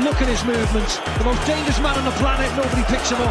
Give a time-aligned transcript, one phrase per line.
[0.00, 0.96] Look at his movements.
[1.18, 2.48] The most dangerous man on the planet.
[2.56, 3.28] Nobody picks him up.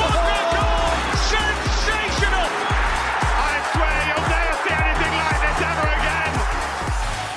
[0.00, 0.96] What a goal!
[1.28, 2.48] Sensational!
[2.48, 6.32] I swear you'll never see anything like this ever again.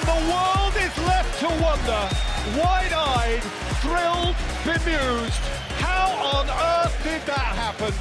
[0.08, 2.08] The world is left to wonder,
[2.56, 3.44] wide-eyed,
[3.84, 5.44] thrilled, bemused.
[5.84, 6.08] How
[6.40, 7.92] on earth did that happen?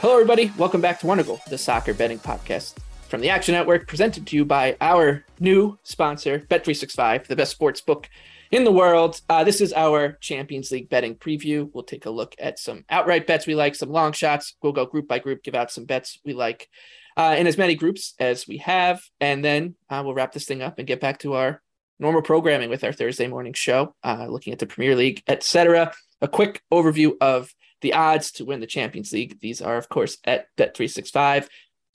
[0.00, 0.50] Hello, everybody.
[0.58, 2.74] Welcome back to Wondergoal, the soccer betting podcast
[3.08, 7.80] from the Action Network, presented to you by our new sponsor, Bet365, the best sports
[7.80, 8.10] book
[8.50, 9.20] in the world.
[9.28, 11.70] Uh, this is our Champions League betting preview.
[11.72, 14.56] We'll take a look at some outright bets we like, some long shots.
[14.62, 16.68] We'll go group by group, give out some bets we like
[17.16, 19.02] uh, in as many groups as we have.
[19.20, 21.62] And then uh, we'll wrap this thing up and get back to our
[21.98, 25.92] normal programming with our Thursday morning show, uh, looking at the Premier League, etc.
[26.20, 29.38] A quick overview of the odds to win the Champions League.
[29.40, 31.48] These are, of course, at Bet365.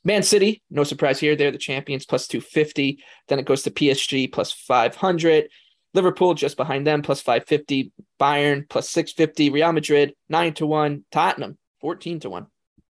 [0.03, 1.35] Man City, no surprise here.
[1.35, 3.03] They're the champions, plus 250.
[3.27, 5.47] Then it goes to PSG, plus 500.
[5.93, 7.91] Liverpool just behind them, plus 550.
[8.19, 9.49] Bayern, plus 650.
[9.49, 11.05] Real Madrid, 9 to 1.
[11.11, 12.47] Tottenham, 14 to 1.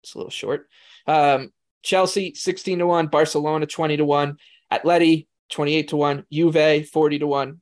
[0.03, 0.67] It's a little short.
[1.07, 3.07] Um, Chelsea, 16 to 1.
[3.07, 4.37] Barcelona, 20 to 1.
[4.71, 6.25] Atleti, 28 to 1.
[6.31, 7.61] Juve, 40 to 1.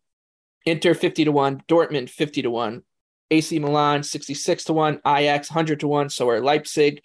[0.65, 1.63] Inter, 50 to 1.
[1.67, 2.83] Dortmund, 50 to 1.
[3.31, 5.01] AC Milan, 66 to 1.
[5.05, 6.09] Ajax, 100 to 1.
[6.09, 7.01] So are Leipzig.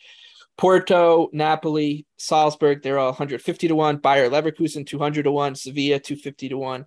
[0.59, 3.99] Porto, Napoli, Salzburg, they're all 150 to 1.
[3.99, 5.55] Bayer Leverkusen, 200 to 1.
[5.55, 6.87] Sevilla, 250 to 1.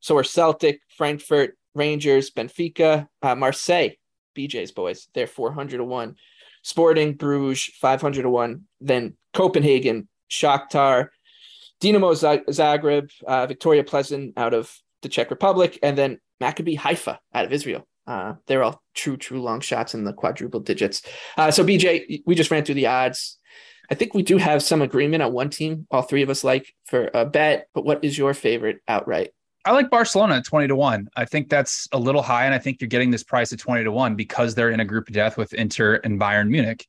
[0.00, 3.90] So we're Celtic, Frankfurt, Rangers, Benfica, uh, Marseille,
[4.36, 6.16] BJ's boys, they're 400 to 1.
[6.62, 8.62] Sporting, Bruges, 500 to 1.
[8.80, 11.08] Then Copenhagen, Shakhtar,
[11.80, 12.12] Dinamo
[12.50, 17.52] Zagreb, uh, Viktoria Plzeň out of the Czech Republic, and then Maccabi Haifa out of
[17.52, 17.86] Israel.
[18.06, 21.02] Uh, they're all true, true long shots in the quadruple digits.
[21.36, 23.38] Uh, so, BJ, we just ran through the odds.
[23.90, 26.74] I think we do have some agreement on one team, all three of us like
[26.84, 29.30] for a bet, but what is your favorite outright?
[29.64, 31.08] I like Barcelona at 20 to 1.
[31.16, 32.46] I think that's a little high.
[32.46, 34.84] And I think you're getting this price at 20 to 1 because they're in a
[34.84, 36.86] group of death with Inter and Bayern Munich.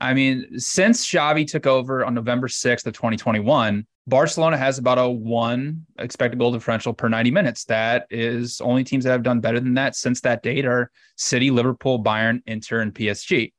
[0.00, 5.08] I mean, since Xavi took over on November 6th of 2021, Barcelona has about a
[5.08, 7.64] one expected goal differential per 90 minutes.
[7.66, 11.50] That is only teams that have done better than that since that date are City,
[11.50, 13.52] Liverpool, Bayern, Inter, and PSG.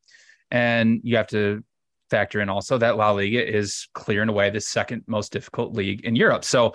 [0.50, 1.63] And you have to
[2.09, 6.16] factor in also that La Liga is clearing away the second most difficult league in
[6.16, 6.44] Europe.
[6.44, 6.73] So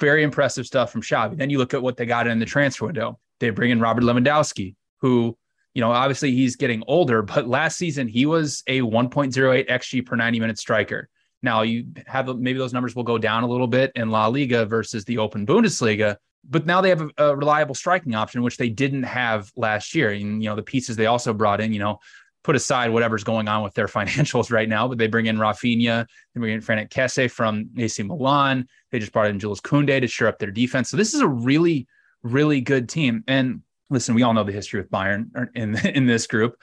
[0.00, 1.36] very impressive stuff from Xavi.
[1.36, 3.18] Then you look at what they got in the transfer window.
[3.40, 5.36] They bring in Robert Lewandowski, who,
[5.74, 10.16] you know, obviously he's getting older, but last season he was a 1.08 XG per
[10.16, 11.08] 90 minute striker.
[11.42, 14.66] Now you have maybe those numbers will go down a little bit in La Liga
[14.66, 16.16] versus the Open Bundesliga,
[16.48, 20.10] but now they have a, a beliable striking option, which they didn't have last year.
[20.10, 22.00] And you know the pieces they also brought in, you know,
[22.44, 26.06] put aside whatever's going on with their financials right now, but they bring in Rafinha,
[26.34, 28.66] they bring in Franck Kessie from AC Milan.
[28.90, 30.90] They just brought in Jules Koundé to shore up their defense.
[30.90, 31.86] So this is a really,
[32.22, 33.24] really good team.
[33.26, 36.56] And listen, we all know the history with Bayern in in this group.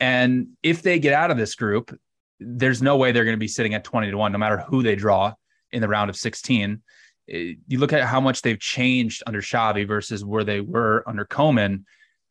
[0.00, 1.96] And if they get out of this group,
[2.40, 4.82] there's no way they're going to be sitting at 20 to 1 no matter who
[4.82, 5.32] they draw
[5.70, 6.82] in the round of 16
[7.28, 11.24] eh, you look at how much they've changed under Xavi versus where they were under
[11.24, 11.84] Koeman.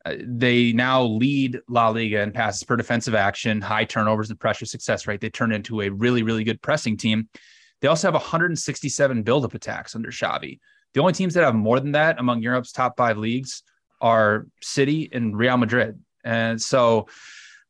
[0.05, 4.65] Uh, they now lead La Liga in passes per defensive action, high turnovers and pressure
[4.65, 5.21] success rate.
[5.21, 7.29] They turned into a really, really good pressing team.
[7.81, 10.59] They also have 167 build-up attacks under Xavi.
[10.93, 13.63] The only teams that have more than that among Europe's top five leagues
[14.01, 15.99] are City and Real Madrid.
[16.23, 17.07] And so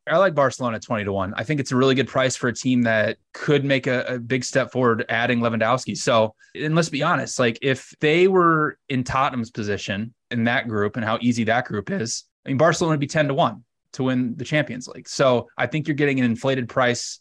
[0.08, 1.34] I like Barcelona 20 to 1.
[1.36, 4.20] I think it's a really good price for a team that could make a, a,
[4.20, 5.96] big step forward adding Lewandowski.
[5.96, 10.96] So, and let's be honest, like if they were in Tottenham's position in that group
[10.96, 13.64] and how easy that group is, I mean, Barcelona would be 10 to 1
[13.94, 15.08] to win the Champions League.
[15.08, 17.20] So I think you're getting an inflated price,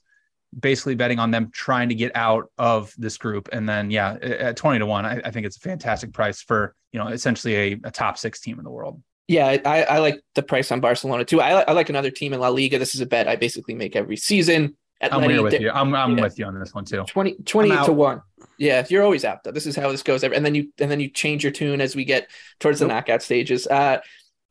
[0.59, 3.49] basically betting on them trying to get out of this group.
[3.53, 6.75] And then, yeah, at 20 to 1, I, I think it's a fantastic price for,
[6.93, 9.03] you know, essentially a, a top six team in the world.
[9.29, 11.41] Yeah, I, I like the price on Barcelona too.
[11.41, 12.81] I, I like another team in La Liga.
[12.81, 14.77] This is a bet I basically make every season.
[15.01, 15.71] I'm here with you.
[15.71, 16.25] I'm, I'm yeah.
[16.25, 17.05] with you on this one too.
[17.07, 18.23] 20, 28 to one.
[18.61, 19.53] Yeah, you're always out though.
[19.53, 20.23] This is how this goes.
[20.23, 22.31] And then you and then you change your tune as we get
[22.61, 22.97] towards the nope.
[22.97, 23.67] knockout stages.
[23.67, 24.01] Uh,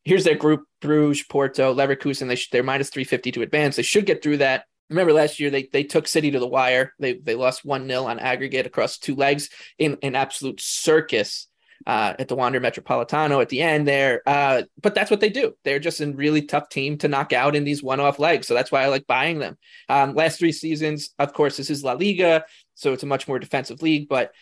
[0.04, 2.28] here's their group: Bruges, Porto, Leverkusen.
[2.28, 3.76] They sh- they're minus 350 to advance.
[3.76, 4.66] They should get through that.
[4.90, 6.96] Remember last year they they took City to the wire.
[6.98, 11.48] They they lost one 0 on aggregate across two legs in an absolute circus
[11.86, 14.22] uh, at the Wanda Metropolitano at the end there.
[14.26, 15.54] Uh, but that's what they do.
[15.64, 18.48] They're just a really tough team to knock out in these one-off legs.
[18.48, 19.58] So that's why I like buying them.
[19.88, 22.44] Um, last three seasons, of course, this is La Liga,
[22.80, 24.34] so it's a much more defensive league, but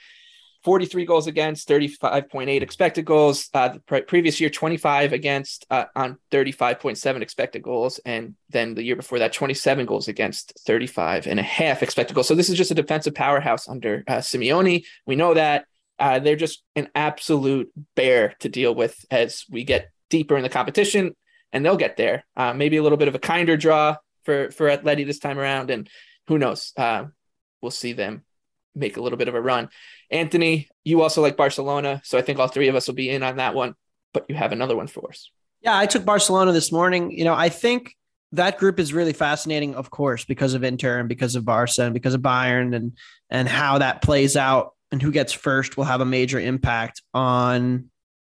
[0.63, 3.49] 43 goals against, 35.8 expected goals.
[3.53, 7.99] Uh, the pre- previous year, 25 against uh, on 35.7 expected goals.
[8.05, 12.27] And then the year before that, 27 goals against, 35 and a half expected goals.
[12.27, 14.83] So this is just a defensive powerhouse under uh, Simeone.
[15.05, 15.65] We know that.
[15.99, 20.49] Uh, they're just an absolute bear to deal with as we get deeper in the
[20.49, 21.15] competition,
[21.51, 22.23] and they'll get there.
[22.35, 25.71] Uh, maybe a little bit of a kinder draw for for Atleti this time around,
[25.71, 25.89] and
[26.27, 26.71] who knows?
[26.77, 27.05] Uh,
[27.61, 28.23] we'll see them
[28.77, 29.69] make a little bit of a run.
[30.09, 33.23] Anthony, you also like Barcelona, so I think all three of us will be in
[33.23, 33.75] on that one.
[34.13, 35.29] But you have another one for us.
[35.61, 37.11] Yeah, I took Barcelona this morning.
[37.11, 37.95] You know, I think
[38.31, 41.93] that group is really fascinating, of course, because of Inter and because of Barca and
[41.93, 42.97] because of Bayern and
[43.29, 47.89] and how that plays out and who gets first will have a major impact on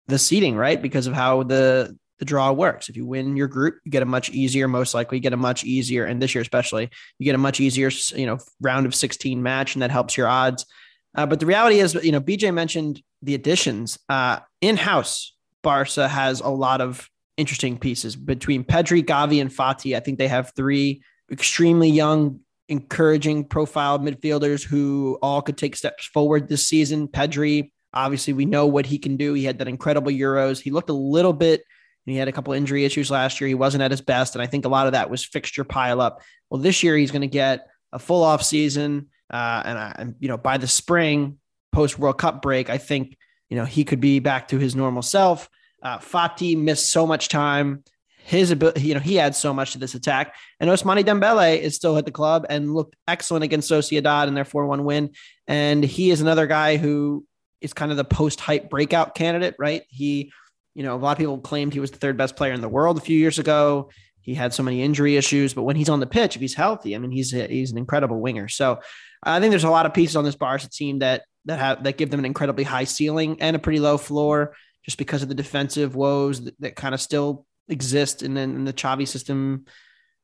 [0.07, 0.81] the seeding, right?
[0.81, 2.87] Because of how the the draw works.
[2.87, 5.63] If you win your group, you get a much easier, most likely get a much
[5.63, 9.41] easier, and this year especially, you get a much easier, you know, round of 16
[9.41, 10.67] match, and that helps your odds.
[11.15, 13.97] Uh, but the reality is, you know, BJ mentioned the additions.
[14.07, 19.97] Uh, in house, Barca has a lot of interesting pieces between Pedri, Gavi, and Fati.
[19.97, 21.01] I think they have three
[21.31, 27.07] extremely young encouraging profile midfielders who all could take steps forward this season.
[27.07, 29.33] Pedri, obviously, we know what he can do.
[29.33, 30.61] He had that incredible Euros.
[30.61, 31.63] He looked a little bit,
[32.05, 33.47] he had a couple injury issues last year.
[33.47, 34.35] He wasn't at his best.
[34.35, 36.21] And I think a lot of that was fixture pile up.
[36.49, 39.07] Well, this year he's going to get a full off season.
[39.29, 41.37] Uh, and, I, you know, by the spring,
[41.71, 43.17] post World Cup break, I think,
[43.49, 45.49] you know, he could be back to his normal self.
[45.81, 47.83] Uh, Fati missed so much time
[48.23, 50.35] his ability, you know, he adds so much to this attack.
[50.59, 54.45] And Ousmane Dembele is still at the club and looked excellent against Sociedad in their
[54.45, 55.11] 4 1 win.
[55.47, 57.25] And he is another guy who
[57.61, 59.83] is kind of the post hype breakout candidate, right?
[59.89, 60.31] He,
[60.73, 62.69] you know, a lot of people claimed he was the third best player in the
[62.69, 63.89] world a few years ago.
[64.21, 66.95] He had so many injury issues, but when he's on the pitch, if he's healthy,
[66.95, 68.47] I mean, he's a, he's an incredible winger.
[68.47, 68.79] So
[69.23, 71.97] I think there's a lot of pieces on this Barca team that that have that
[71.97, 74.53] give them an incredibly high ceiling and a pretty low floor,
[74.85, 78.73] just because of the defensive woes that, that kind of still exist, and then the
[78.73, 79.65] Xavi system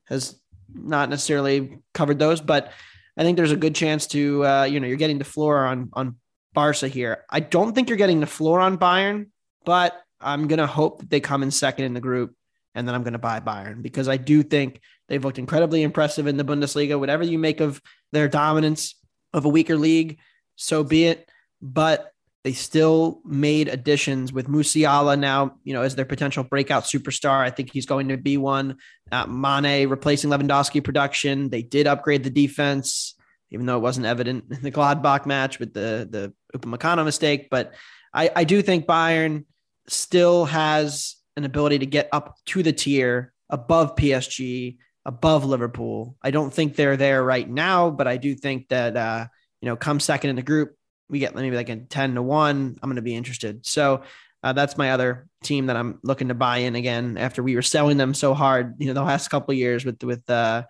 [0.06, 0.40] has
[0.72, 2.40] not necessarily covered those.
[2.40, 2.72] But
[3.18, 5.90] I think there's a good chance to uh, you know you're getting the floor on
[5.94, 6.18] on
[6.54, 7.26] Barca here.
[7.30, 9.28] I don't think you're getting the floor on Bayern,
[9.66, 12.36] but I'm gonna hope that they come in second in the group,
[12.76, 16.38] and then I'm gonna buy Bayern because I do think they've looked incredibly impressive in
[16.38, 17.00] the Bundesliga.
[17.00, 17.82] Whatever you make of
[18.12, 18.96] their dominance
[19.34, 20.20] of a weaker league,
[20.56, 21.30] so be it.
[21.62, 22.12] But
[22.48, 27.40] they still made additions with Musiala now, you know, as their potential breakout superstar.
[27.42, 28.78] I think he's going to be one.
[29.12, 31.50] Uh, Mane replacing Lewandowski production.
[31.50, 33.16] They did upgrade the defense,
[33.52, 37.50] even though it wasn't evident in the Gladbach match with the the Upamecano mistake.
[37.52, 37.74] But
[38.14, 39.44] I, I do think Bayern
[39.88, 46.18] still has an ability to get up to the tier above PSG, above Liverpool.
[46.22, 49.28] I don't think they're there right now, but I do think that uh,
[49.62, 50.76] you know, come second in the group,
[51.10, 53.66] we get maybe like a 10 to 1, I'm going to be interested.
[53.66, 54.04] So
[54.44, 57.62] uh, that's my other team that I'm looking to buy in again after we were
[57.62, 60.64] selling them so hard, you know, the last couple years with, with, uh,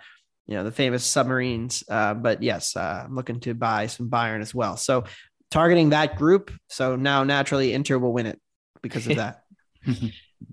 [0.45, 1.83] you know, the famous submarines.
[1.89, 4.77] Uh, but yes, uh, I'm looking to buy some Bayern as well.
[4.77, 5.03] So
[5.51, 6.51] targeting that group.
[6.69, 8.39] So now naturally Inter will win it
[8.81, 9.43] because of that.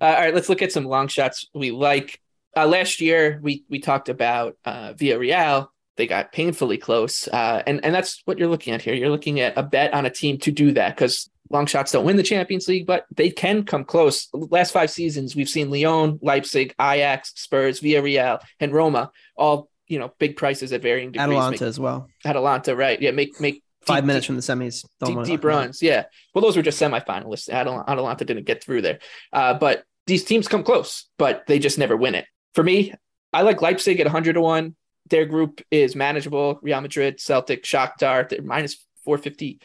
[0.00, 2.18] Uh, all right, let's look at some long shots we like.
[2.56, 7.28] Uh, last year, we we talked about uh, Villarreal they got painfully close.
[7.28, 8.94] Uh, and, and that's what you're looking at here.
[8.94, 12.04] You're looking at a bet on a team to do that because long shots don't
[12.04, 14.28] win the Champions League, but they can come close.
[14.32, 20.12] Last five seasons, we've seen Lyon, Leipzig, Ajax, Spurs, Villarreal, and Roma, all, you know,
[20.18, 21.28] big prices at varying degrees.
[21.28, 22.08] Atalanta make, as well.
[22.24, 23.00] Atalanta, right.
[23.00, 24.84] Yeah, make, make, Five deep, minutes deep, from the semis.
[25.04, 25.82] Deep, deep runs.
[25.82, 26.04] Yeah.
[26.34, 27.48] Well, those were just semifinalists.
[27.48, 28.98] Atalanta didn't get through there.
[29.32, 32.26] Uh, but these teams come close, but they just never win it.
[32.54, 32.92] For me,
[33.32, 34.76] I like Leipzig at 100 to 1
[35.10, 36.58] their group is manageable.
[36.62, 39.60] Real Madrid, Celtic, Shakhtar, they're minus 450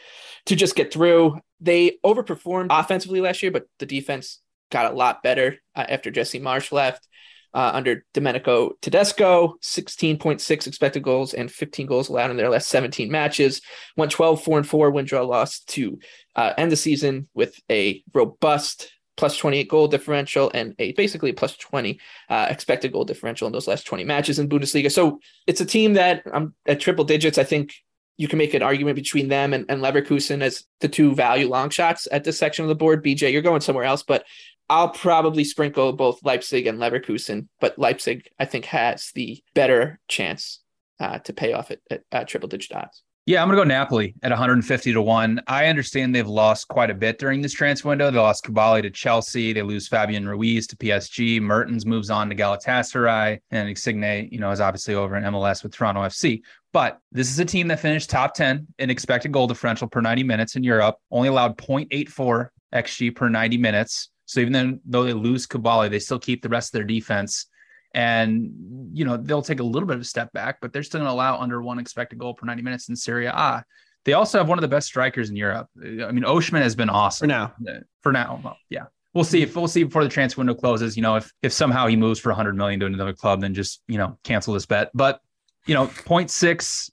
[0.47, 1.39] to just get through.
[1.61, 4.39] They overperformed offensively last year, but the defense
[4.71, 7.07] got a lot better uh, after Jesse Marsh left.
[7.51, 13.09] Uh, under Domenico Tedesco, 16.6 expected goals and 15 goals allowed in their last 17
[13.11, 13.61] matches.
[13.97, 15.97] Went 12, 4 and 4, win draw loss to
[16.35, 21.57] uh, end the season with a robust plus 28 goal differential and a basically plus
[21.57, 24.89] 20 uh, expected goal differential in those last 20 matches in Bundesliga.
[24.89, 27.37] So it's a team that I'm um, at triple digits.
[27.37, 27.73] I think
[28.15, 31.69] you can make an argument between them and, and Leverkusen as the two value long
[31.69, 33.03] shots at this section of the board.
[33.03, 34.25] BJ, you're going somewhere else, but
[34.69, 37.47] I'll probably sprinkle both Leipzig and Leverkusen.
[37.59, 40.59] But Leipzig, I think, has the better chance
[40.99, 43.03] uh, to pay off at, at, triple digit odds.
[43.25, 45.41] Yeah, I'm going to go Napoli at 150 to 1.
[45.47, 48.09] I understand they've lost quite a bit during this transfer window.
[48.09, 49.53] They lost Koulibaly to Chelsea.
[49.53, 51.39] They lose Fabian Ruiz to PSG.
[51.39, 53.39] Mertens moves on to Galatasaray.
[53.51, 56.41] And Insigne, you know, is obviously over in MLS with Toronto FC.
[56.73, 60.23] But this is a team that finished top 10 in expected goal differential per 90
[60.23, 64.09] minutes in Europe, only allowed 0.84 XG per 90 minutes.
[64.29, 67.47] So even though they lose Koulibaly, they still keep the rest of their defense
[67.95, 68.51] and
[68.93, 71.09] you know they'll take a little bit of a step back, but they're still going
[71.09, 73.63] to allow under one expected goal per 90 minutes in Serie A.
[74.05, 75.67] They also have one of the best strikers in Europe.
[75.81, 77.53] I mean, Osimhen has been awesome for now.
[78.01, 78.85] For now, well, yeah.
[79.15, 80.95] We'll see if we'll see before the transfer window closes.
[80.95, 83.81] You know, if if somehow he moves for 100 million to another club, then just
[83.87, 84.91] you know cancel this bet.
[84.93, 85.19] But
[85.65, 86.91] you know, 0.6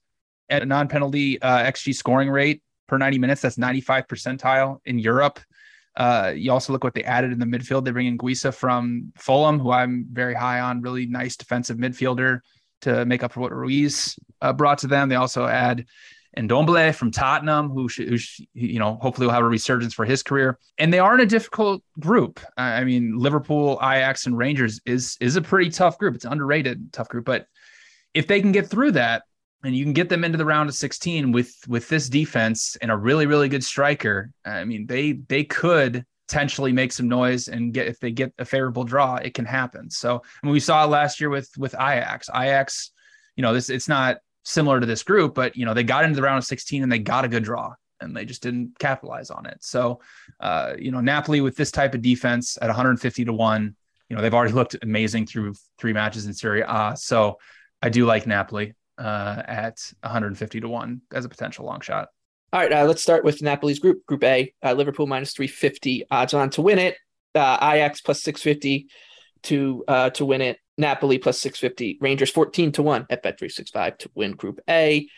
[0.48, 3.42] at a non-penalty uh, xG scoring rate per 90 minutes.
[3.42, 5.40] That's 95 percentile in Europe.
[5.96, 7.84] Uh, you also look what they added in the midfield.
[7.84, 12.40] They bring in Guisa from Fulham, who I'm very high on, really nice defensive midfielder
[12.82, 15.08] to make up for what Ruiz uh, brought to them.
[15.08, 15.86] They also add
[16.36, 18.18] Ndombele from Tottenham, who, who
[18.52, 20.58] you know, hopefully will have a resurgence for his career.
[20.76, 22.40] And they are in a difficult group.
[22.58, 26.14] I mean, Liverpool, Ajax, and Rangers is is a pretty tough group.
[26.14, 27.46] It's underrated tough group, but
[28.12, 29.22] if they can get through that,
[29.66, 32.90] and you can get them into the round of 16 with with this defense and
[32.90, 34.30] a really really good striker.
[34.44, 38.44] I mean they they could potentially make some noise and get if they get a
[38.44, 39.90] favorable draw it can happen.
[39.90, 42.28] So I mean, we saw last year with with ajax.
[42.34, 42.92] Ajax
[43.36, 46.16] you know this it's not similar to this group but you know they got into
[46.16, 49.30] the round of 16 and they got a good draw and they just didn't capitalize
[49.30, 49.58] on it.
[49.62, 50.00] So
[50.40, 53.76] uh, you know napoli with this type of defense at 150 to 1
[54.08, 56.94] you know they've already looked amazing through three matches in Serie A.
[56.96, 57.38] So
[57.82, 62.08] I do like Napoli uh, at 150 to 1 as a potential long shot.
[62.52, 64.52] All right, uh, let's start with Napoli's group, Group A.
[64.64, 66.96] Uh, Liverpool minus 350 odds on to win it.
[67.34, 68.88] Uh, Ajax plus 650
[69.44, 70.58] to uh, to win it.
[70.78, 71.98] Napoli plus 650.
[72.00, 75.08] Rangers 14 to 1 at Bet365 to win Group A.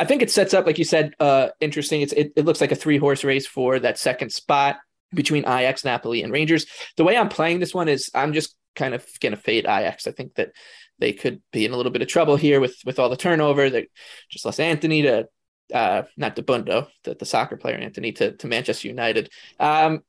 [0.00, 2.02] I think it sets up, like you said, uh, interesting.
[2.02, 4.76] It's it, it looks like a three horse race for that second spot
[5.12, 6.66] between Ajax, Napoli, and Rangers.
[6.96, 10.06] The way I'm playing this one is I'm just kind of going to fade Ajax.
[10.06, 10.52] I think that
[10.98, 13.70] they could be in a little bit of trouble here with with all the turnover.
[13.70, 13.88] They
[14.30, 15.28] just lost Anthony to
[15.72, 19.30] uh, not Dabbundo, the, the soccer player Antony to to Manchester United.
[19.60, 20.02] Um,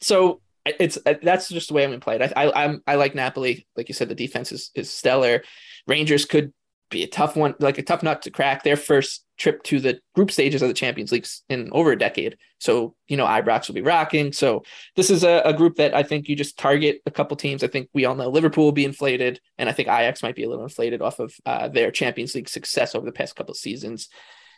[0.00, 2.32] so it's that's just the way I'm going to play it.
[2.36, 5.42] I, I I'm I like Napoli, like you said, the defense is is stellar.
[5.86, 6.52] Rangers could
[6.90, 8.62] be a tough one, like a tough nut to crack.
[8.62, 12.36] Their first trip to the group stages of the Champions League in over a decade.
[12.58, 14.32] So, you know, Ibrox will be rocking.
[14.32, 14.64] So
[14.96, 17.62] this is a, a, group that I think you just target a couple teams.
[17.62, 20.42] I think we all know Liverpool will be inflated, and I think Ajax might be
[20.42, 24.08] a little inflated off of uh, their Champions League success over the past couple seasons.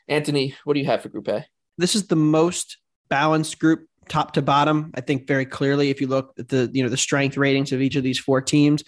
[0.09, 1.47] Anthony, what do you have for Group A?
[1.79, 4.91] This is the most balanced group top to bottom.
[4.95, 7.81] I think very clearly, if you look at the, you know, the strength ratings of
[7.81, 8.83] each of these four teams,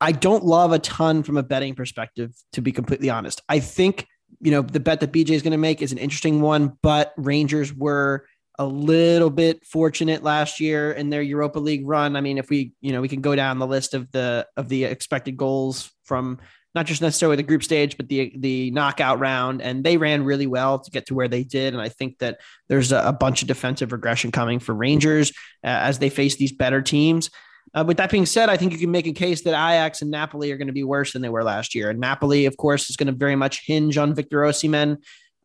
[0.00, 3.42] I don't love a ton from a betting perspective, to be completely honest.
[3.48, 4.06] I think,
[4.40, 7.12] you know, the bet that BJ is going to make is an interesting one, but
[7.16, 8.26] Rangers were
[8.58, 12.16] a little bit fortunate last year in their Europa League run.
[12.16, 14.68] I mean, if we, you know, we can go down the list of the of
[14.68, 16.38] the expected goals from
[16.74, 20.46] not just necessarily the group stage, but the the knockout round, and they ran really
[20.46, 21.74] well to get to where they did.
[21.74, 25.30] And I think that there's a, a bunch of defensive regression coming for Rangers
[25.64, 27.30] uh, as they face these better teams.
[27.72, 30.10] Uh, with that being said, I think you can make a case that Ajax and
[30.10, 31.90] Napoli are going to be worse than they were last year.
[31.90, 34.98] And Napoli, of course, is going to very much hinge on Victor Osimhen.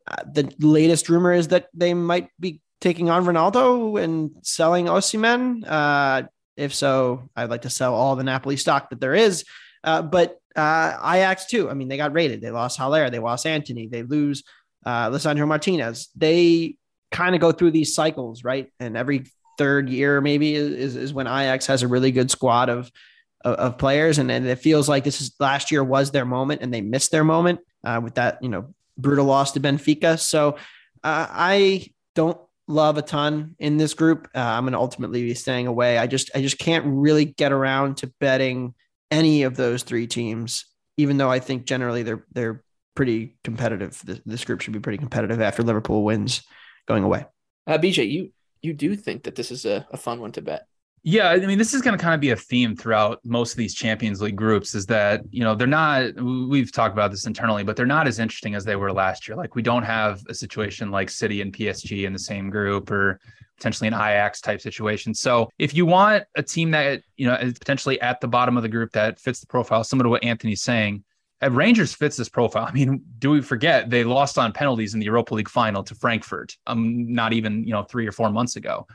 [0.07, 5.63] Uh, the latest rumor is that they might be taking on Ronaldo and selling Osimhen.
[5.67, 6.23] Uh,
[6.57, 9.45] if so, I'd like to sell all the Napoli stock that there is.
[9.83, 11.69] Uh, but uh, Ajax too.
[11.69, 12.41] I mean, they got rated.
[12.41, 13.09] They lost Haller.
[13.09, 13.87] They lost Antony.
[13.87, 14.43] They lose
[14.85, 16.09] uh, Lisandro Martinez.
[16.15, 16.77] They
[17.11, 18.71] kind of go through these cycles, right?
[18.79, 19.25] And every
[19.57, 22.91] third year maybe is, is when Ajax has a really good squad of
[23.43, 26.61] of, of players, and, and it feels like this is last year was their moment,
[26.61, 30.19] and they missed their moment uh, with that you know brutal loss to Benfica.
[30.19, 30.57] So
[31.03, 34.27] uh, I don't love a ton in this group.
[34.35, 35.97] Uh, I'm going to ultimately be staying away.
[35.97, 38.73] I just I just can't really get around to betting
[39.11, 40.65] any of those three teams,
[40.97, 42.63] even though I think generally they're they're
[42.95, 44.01] pretty competitive.
[44.03, 46.41] This, this group should be pretty competitive after Liverpool wins
[46.87, 47.25] going away.
[47.67, 48.31] Uh, BJ, you
[48.65, 50.67] you do think that this is a, a fun one to bet.
[51.07, 53.57] Yeah, I mean, this is going to kind of be a theme throughout most of
[53.57, 54.73] these Champions League groups.
[54.73, 56.15] Is that you know they're not.
[56.15, 59.37] We've talked about this internally, but they're not as interesting as they were last year.
[59.37, 63.19] Like we don't have a situation like City and PSG in the same group, or
[63.55, 65.13] potentially an Ajax type situation.
[65.13, 68.63] So if you want a team that you know is potentially at the bottom of
[68.63, 71.03] the group that fits the profile, similar to what Anthony's saying,
[71.51, 72.65] Rangers fits this profile.
[72.69, 75.95] I mean, do we forget they lost on penalties in the Europa League final to
[75.95, 76.55] Frankfurt?
[76.67, 78.87] Um, not even you know three or four months ago.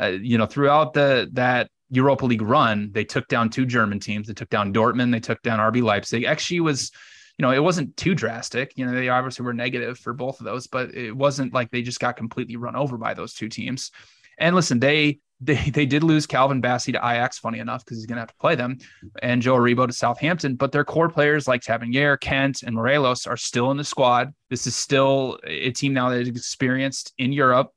[0.00, 4.28] Uh, you know, throughout the that Europa League run, they took down two German teams.
[4.28, 5.12] They took down Dortmund.
[5.12, 6.24] They took down RB Leipzig.
[6.24, 6.92] XG was,
[7.36, 8.72] you know, it wasn't too drastic.
[8.76, 11.82] You know, they obviously were negative for both of those, but it wasn't like they
[11.82, 13.90] just got completely run over by those two teams.
[14.38, 18.06] And listen, they they they did lose Calvin Bassey to Ajax, funny enough, because he's
[18.06, 18.78] going to have to play them,
[19.22, 20.56] and Joe Aribo to Southampton.
[20.56, 24.32] But their core players like Tavernier, Kent, and Morelos are still in the squad.
[24.48, 27.70] This is still a team now that is experienced in Europe,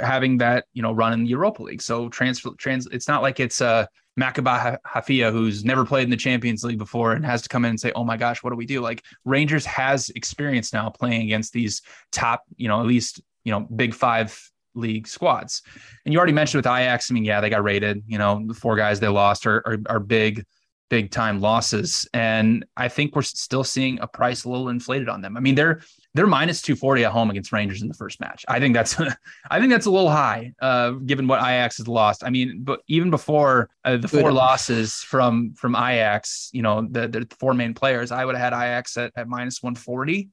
[0.00, 1.82] having that you know run in the Europa League.
[1.82, 6.10] So transfer trans, it's not like it's uh, a Maccabi Haifa who's never played in
[6.10, 8.50] the Champions League before and has to come in and say, "Oh my gosh, what
[8.50, 11.82] do we do?" Like Rangers has experience now playing against these
[12.12, 14.36] top, you know, at least you know, big five
[14.76, 15.62] league squads.
[16.04, 18.02] And you already mentioned with Ajax, I mean, yeah, they got rated.
[18.06, 20.44] You know, the four guys they lost are, are, are big,
[20.88, 22.08] big time losses.
[22.14, 25.36] And I think we're still seeing a price a little inflated on them.
[25.36, 25.80] I mean, they're
[26.14, 28.44] they're minus 240 at home against Rangers in the first match.
[28.48, 28.98] I think that's
[29.50, 32.24] I think that's a little high, uh, given what Ajax has lost.
[32.24, 37.08] I mean, but even before uh, the four losses from from Ajax, you know, the,
[37.08, 40.30] the four main players, I would have had Ajax at, at minus 140.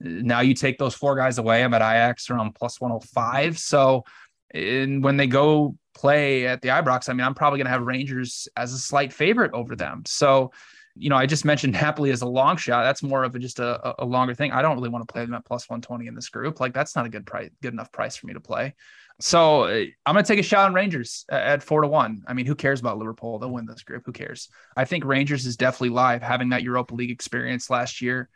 [0.00, 1.62] Now you take those four guys away.
[1.62, 3.58] I'm at Ajax around plus 105.
[3.58, 4.04] So
[4.52, 8.48] when they go play at the Ibrox, I mean, I'm probably going to have Rangers
[8.56, 10.02] as a slight favorite over them.
[10.06, 10.52] So,
[10.94, 12.84] you know, I just mentioned Napoli as a long shot.
[12.84, 14.52] That's more of a, just a, a longer thing.
[14.52, 16.60] I don't really want to play them at plus 120 in this group.
[16.60, 18.74] Like that's not a good price, good enough price for me to play.
[19.20, 22.22] So I'm going to take a shot on Rangers at four to one.
[22.28, 23.40] I mean, who cares about Liverpool?
[23.40, 24.04] They'll win this group.
[24.06, 24.48] Who cares?
[24.76, 28.28] I think Rangers is definitely live, having that Europa League experience last year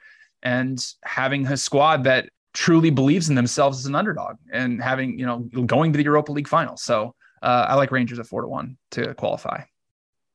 [0.42, 5.26] and having a squad that truly believes in themselves as an underdog and having, you
[5.26, 6.76] know, going to the Europa League final.
[6.76, 9.62] So uh, I like Rangers at four to one to qualify.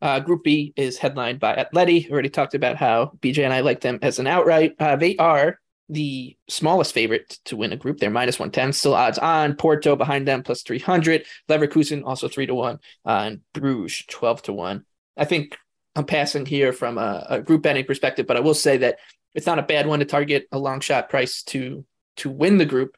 [0.02, 2.10] Uh, Group B is headlined by Atleti.
[2.10, 4.74] Already talked about how BJ and I like them as an outright.
[4.80, 5.60] Uh, they are
[5.90, 7.98] the smallest favorite to win a group.
[7.98, 9.56] They're minus 110, still odds on.
[9.56, 11.26] Porto behind them plus 300.
[11.50, 12.80] Leverkusen also 3 to 1.
[13.06, 14.86] Uh, and Bruges 12 to 1.
[15.16, 15.58] I think
[15.96, 19.00] I'm passing here from a, a group betting perspective, but I will say that
[19.34, 21.86] it's not a bad one to target a long shot price to
[22.18, 22.98] to win the group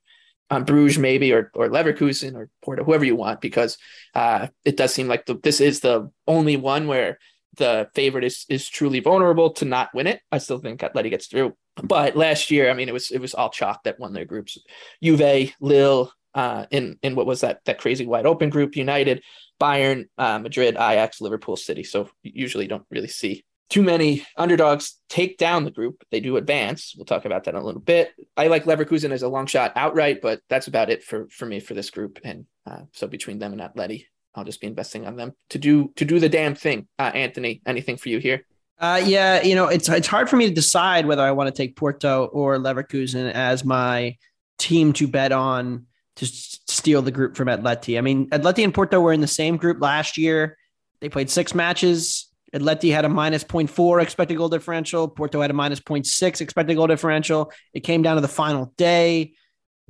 [0.50, 3.78] on Bruges maybe or or Leverkusen or Porto, whoever you want, because
[4.16, 7.20] uh, it does seem like the, this is the only one where
[7.58, 10.22] the favorite is is truly vulnerable to not win it.
[10.32, 13.34] I still think Atleti gets through, but last year, I mean, it was it was
[13.34, 14.58] all chalk that won their groups.
[15.04, 19.24] Juve, Lille, uh, in in what was that that crazy wide open group, United,
[19.62, 21.84] Bayern, uh, Madrid, Ajax, Liverpool, City.
[21.84, 26.04] So usually don't really see too many underdogs take down the group.
[26.12, 26.94] They do advance.
[26.98, 28.14] We'll talk about that in a little bit.
[28.36, 31.60] I like Leverkusen as a long shot outright, but that's about it for for me
[31.60, 32.20] for this group.
[32.24, 35.92] And uh, so between them and Atleti, I'll just be investing on them to do
[35.98, 36.88] to do the damn thing.
[36.98, 38.46] Uh, Anthony, anything for you here?
[38.80, 41.56] Uh, yeah, you know it's it's hard for me to decide whether I want to
[41.56, 44.18] take Porto or Leverkusen as my
[44.58, 47.98] team to bet on to steal the group from Atleti.
[47.98, 50.58] I mean, Atleti and Porto were in the same group last year.
[51.02, 55.08] They played six matches Atleti had a minus 0.4 expected goal differential.
[55.08, 57.52] Porto had a minus 0.6 expected goal differential.
[57.74, 59.34] It came down to the final day.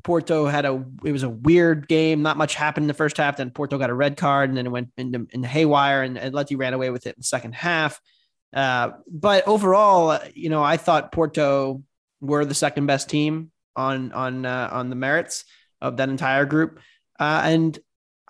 [0.04, 2.22] Porto had a it was a weird game.
[2.22, 3.38] Not much happened in the first half.
[3.38, 6.58] Then Porto got a red card, and then it went into, into haywire, and Atleti
[6.58, 8.00] ran away with it in the second half.
[8.54, 11.84] Uh, but overall, you know, I thought Porto
[12.22, 15.45] were the second best team on on uh, on the merits
[15.82, 16.80] of that entire group,
[17.19, 17.78] uh, and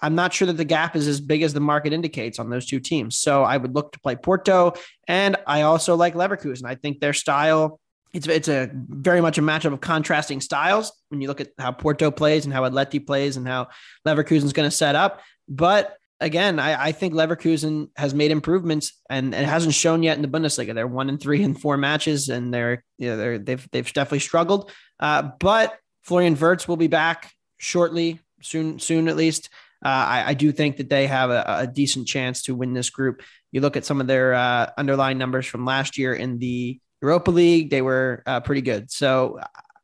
[0.01, 2.65] I'm not sure that the gap is as big as the market indicates on those
[2.65, 3.17] two teams.
[3.17, 4.73] So I would look to play Porto,
[5.07, 6.65] and I also like Leverkusen.
[6.65, 7.79] I think their style
[8.13, 11.71] it's it's a very much a matchup of contrasting styles when you look at how
[11.71, 13.67] Porto plays and how Atleti plays and how
[14.07, 15.21] Leverkusen is going to set up.
[15.47, 20.21] But again, I, I, think Leverkusen has made improvements and it hasn't shown yet in
[20.21, 20.73] the Bundesliga.
[20.73, 24.19] They're one and three in four matches, and they're you know they're they've they've definitely
[24.19, 24.71] struggled.
[24.99, 29.49] Uh, but Florian Wirtz will be back shortly, soon soon at least.
[29.83, 32.89] Uh, I, I, do think that they have a, a, decent chance to win this
[32.89, 33.23] group.
[33.53, 37.31] You look at some of their uh, underlying numbers from last year in the Europa
[37.31, 38.91] League; they were uh, pretty good.
[38.91, 39.39] So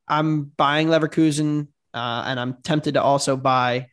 [0.08, 3.88] I'm buying Leverkusen, uh, and I'm tempted to also buy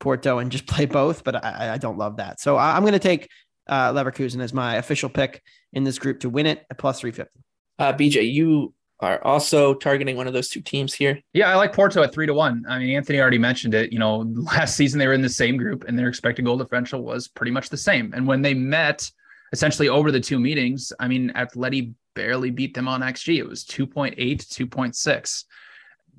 [0.00, 2.40] Porto and just play both, but I, I don't love that.
[2.40, 3.28] So I, am going to take
[3.68, 7.40] uh, Leverkusen as my official pick in this group to win it at plus 350.
[7.78, 11.20] Uh, BJ, you are also targeting one of those two teams here.
[11.32, 12.64] Yeah, I like Porto at three to one.
[12.68, 13.92] I mean, Anthony already mentioned it.
[13.92, 17.02] You know, last season they were in the same group and their expected goal differential
[17.02, 18.12] was pretty much the same.
[18.14, 19.10] And when they met
[19.52, 23.38] essentially over the two meetings, I mean, Atleti barely beat them on XG.
[23.38, 25.44] It was 2.8 to 2.6.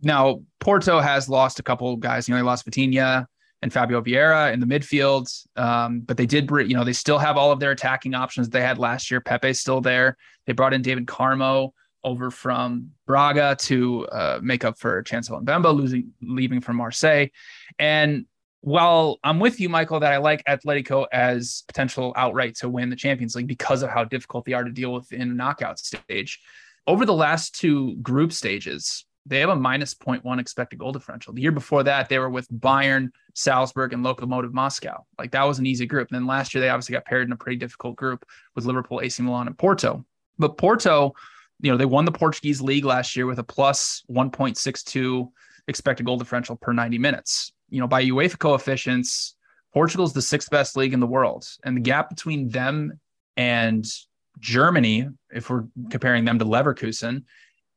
[0.01, 2.27] Now, Porto has lost a couple guys.
[2.27, 3.25] You know, they lost Vitinha
[3.61, 5.31] and Fabio Vieira in the midfield.
[5.57, 8.61] Um, but they did, you know, they still have all of their attacking options they
[8.61, 9.21] had last year.
[9.21, 10.17] Pepe's still there.
[10.45, 11.71] They brought in David Carmo
[12.05, 17.27] over from Braga to uh, make up for Chancel Mbemba losing leaving from Marseille.
[17.77, 18.25] And
[18.61, 22.95] while I'm with you, Michael, that I like Atletico as potential outright to win the
[22.95, 26.39] Champions League because of how difficult they are to deal with in knockout stage,
[26.87, 31.33] over the last two group stages, they have a minus 0.1 expected goal differential.
[31.33, 35.05] The year before that, they were with Bayern, Salzburg, and Lokomotiv Moscow.
[35.17, 36.09] Like that was an easy group.
[36.09, 39.01] And then last year, they obviously got paired in a pretty difficult group with Liverpool,
[39.01, 40.05] AC Milan, and Porto.
[40.37, 41.15] But Porto,
[41.61, 45.29] you know, they won the Portuguese league last year with a plus 1.62
[45.67, 47.53] expected goal differential per 90 minutes.
[47.69, 49.35] You know, by UEFA coefficients,
[49.73, 51.47] Portugal's the sixth best league in the world.
[51.63, 52.99] And the gap between them
[53.35, 53.85] and
[54.39, 57.23] Germany, if we're comparing them to Leverkusen,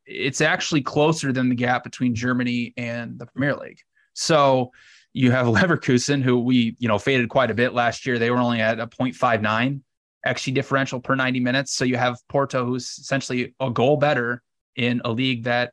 [0.06, 3.80] it's actually closer than the gap between Germany and the Premier League.
[4.14, 4.72] So
[5.12, 8.18] you have Leverkusen, who we, you know, faded quite a bit last year.
[8.18, 9.80] They were only at a 0.59
[10.26, 11.74] XG differential per 90 minutes.
[11.74, 14.42] So you have Porto, who's essentially a goal better
[14.76, 15.72] in a league that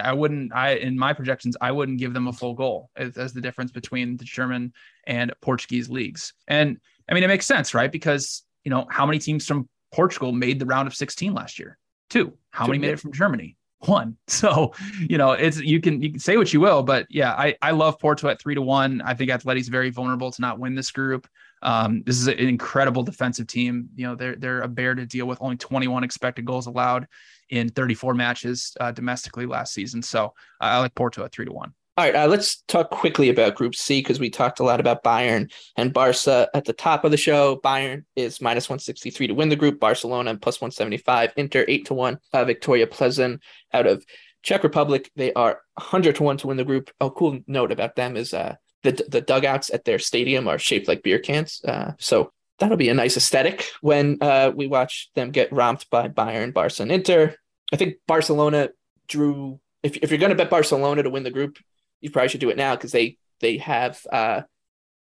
[0.00, 3.32] I wouldn't, I in my projections, I wouldn't give them a full goal as, as
[3.32, 4.72] the difference between the German
[5.06, 6.34] and Portuguese leagues.
[6.48, 6.78] And
[7.08, 7.90] I mean, it makes sense, right?
[7.90, 11.78] Because you know how many teams from Portugal made the round of 16 last year?
[12.10, 12.36] Two.
[12.50, 13.56] How Two, many made it from Germany?
[13.80, 14.16] One.
[14.28, 17.56] So, you know, it's you can you can say what you will, but yeah, I
[17.60, 19.02] I love Porto at three to one.
[19.02, 21.26] I think Atleti's very vulnerable to not win this group.
[21.64, 23.88] Um, this is an incredible defensive team.
[23.96, 25.38] You know, they're they're a bear to deal with.
[25.40, 27.08] Only 21 expected goals allowed
[27.50, 30.02] in 34 matches uh, domestically last season.
[30.02, 30.26] So
[30.60, 31.72] uh, I like Porto at three to one.
[31.96, 35.04] All right, uh, let's talk quickly about Group C because we talked a lot about
[35.04, 37.60] Bayern and Barca at the top of the show.
[37.62, 42.18] Bayern is minus 163 to win the group, Barcelona plus 175, Inter 8 to 1,
[42.32, 43.38] uh, Viktoria Plzeň
[43.72, 44.04] out of
[44.42, 45.08] Czech Republic.
[45.14, 46.90] They are 100 to 1 to win the group.
[47.00, 50.86] A cool note about them is uh, the, the dugouts at their stadium are shaped
[50.86, 51.62] like beer cans.
[51.64, 56.08] Uh, so that'll be a nice aesthetic when uh, we watch them get romped by
[56.08, 57.34] Bayern, Barca, and Inter.
[57.72, 58.68] I think Barcelona
[59.08, 59.58] drew.
[59.82, 61.58] If, if you're going to bet Barcelona to win the group,
[62.00, 64.42] you probably should do it now because they they have uh,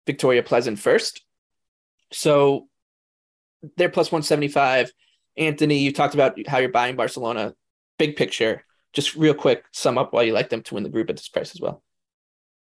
[0.07, 1.25] Viktoria Plzeň first.
[2.13, 2.67] So
[3.77, 4.93] they're plus 175.
[5.37, 7.55] Anthony, you talked about how you're buying Barcelona.
[7.99, 11.09] Big picture, just real quick, sum up why you like them to win the group
[11.11, 11.83] at this price as well.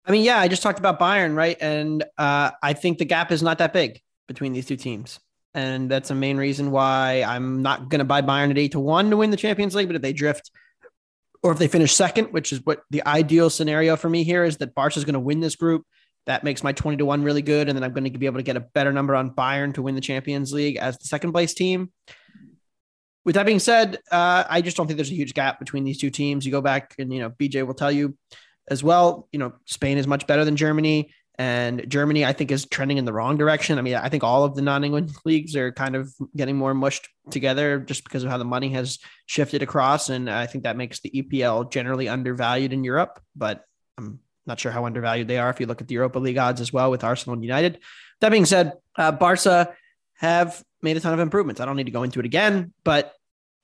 [0.05, 1.57] I mean, yeah, I just talked about Bayern, right?
[1.61, 5.19] And uh, I think the gap is not that big between these two teams.
[5.53, 8.79] And that's a main reason why I'm not going to buy Bayern at eight to
[8.79, 9.87] one to win the Champions League.
[9.87, 10.51] But if they drift
[11.41, 14.57] or if they finish second, which is what the ideal scenario for me here is
[14.57, 15.85] that Barca is going to win this group.
[16.25, 17.67] That makes my 20 to 1 really good.
[17.67, 19.81] And then I'm going to be able to get a better number on Bayern to
[19.81, 21.91] win the Champions League as the second place team.
[23.25, 25.97] With that being said, uh, I just don't think there's a huge gap between these
[25.97, 26.45] two teams.
[26.45, 28.17] You go back and, you know, BJ will tell you
[28.69, 31.13] as well, you know, Spain is much better than Germany.
[31.39, 33.79] And Germany, I think, is trending in the wrong direction.
[33.79, 36.73] I mean, I think all of the non England leagues are kind of getting more
[36.73, 40.09] mushed together just because of how the money has shifted across.
[40.09, 43.65] And I think that makes the EPL generally undervalued in Europe, but
[43.97, 46.61] I'm not sure how undervalued they are if you look at the Europa League odds
[46.61, 47.79] as well with Arsenal and United.
[48.21, 49.73] That being said, uh, Barca
[50.15, 51.61] have made a ton of improvements.
[51.61, 53.13] I don't need to go into it again, but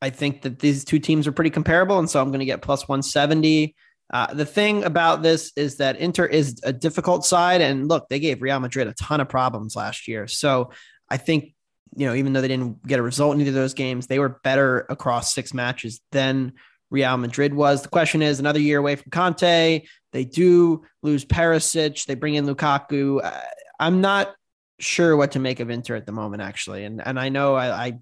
[0.01, 1.99] I think that these two teams are pretty comparable.
[1.99, 3.75] And so I'm going to get plus 170.
[4.11, 8.19] Uh, the thing about this is that Inter is a difficult side, and look, they
[8.19, 10.27] gave Real Madrid a ton of problems last year.
[10.27, 10.71] So
[11.09, 11.53] I think
[11.95, 14.19] you know, even though they didn't get a result in either of those games, they
[14.19, 16.53] were better across six matches than
[16.91, 17.81] Real Madrid was.
[17.81, 22.45] The question is, another year away from Conte, they do lose Perisic, they bring in
[22.45, 23.23] Lukaku.
[23.23, 23.41] Uh,
[23.79, 24.33] I'm not
[24.79, 27.87] sure what to make of Inter at the moment, actually, and and I know I,
[27.87, 27.99] I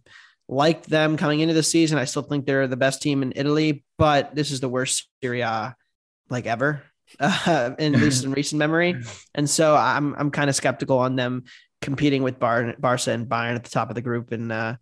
[0.48, 1.98] liked them coming into the season.
[1.98, 5.42] I still think they're the best team in Italy, but this is the worst Serie
[5.42, 5.76] A
[6.30, 6.84] like ever,
[7.20, 8.96] uh, in at least in recent memory.
[9.36, 11.46] And so I'm I'm kind of skeptical on them
[11.82, 14.32] competing with Bar- Barca and Bayern at the top of the group.
[14.32, 14.76] And uh,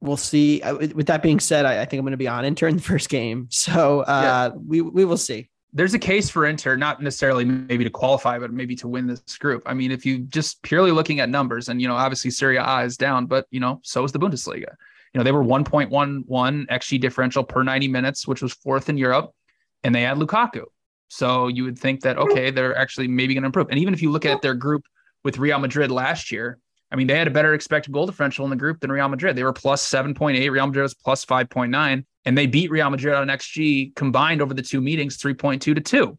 [0.00, 0.62] we'll see.
[0.62, 2.76] Uh, with that being said, I, I think I'm going to be on Inter in
[2.76, 3.48] the first game.
[3.56, 4.58] So uh, yeah.
[4.66, 5.50] we we will see.
[5.72, 9.36] There's a case for Inter, not necessarily maybe to qualify, but maybe to win this
[9.36, 9.62] group.
[9.66, 12.80] I mean, if you just purely looking at numbers, and you know, obviously Serie A
[12.80, 14.74] is down, but you know, so is the Bundesliga.
[15.12, 19.32] You know, they were 1.11 xG differential per 90 minutes, which was fourth in Europe,
[19.82, 20.64] and they had Lukaku.
[21.08, 23.68] So you would think that okay, they're actually maybe going to improve.
[23.70, 24.84] And even if you look at their group
[25.24, 26.58] with Real Madrid last year,
[26.90, 29.36] I mean, they had a better expected goal differential in the group than Real Madrid.
[29.36, 30.50] They were plus 7.8.
[30.50, 32.04] Real Madrid was plus 5.9.
[32.24, 36.18] And they beat Real Madrid on XG combined over the two meetings, 3.2 to 2.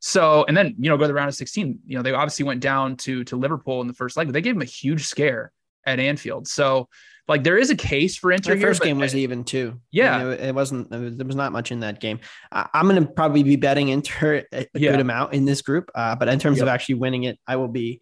[0.00, 1.80] So, and then, you know, go to the round of 16.
[1.86, 4.42] You know, they obviously went down to to Liverpool in the first leg, but they
[4.42, 5.52] gave them a huge scare
[5.84, 6.46] at Anfield.
[6.46, 6.88] So,
[7.28, 8.54] like there is a case for Inter.
[8.54, 9.80] The first game was even too.
[9.90, 10.92] Yeah, you know, it wasn't.
[10.92, 12.20] It was, there was not much in that game.
[12.52, 14.92] I, am going to probably be betting Inter a, a yeah.
[14.92, 16.64] good amount in this group, uh, but in terms yep.
[16.64, 18.00] of actually winning it, I will be,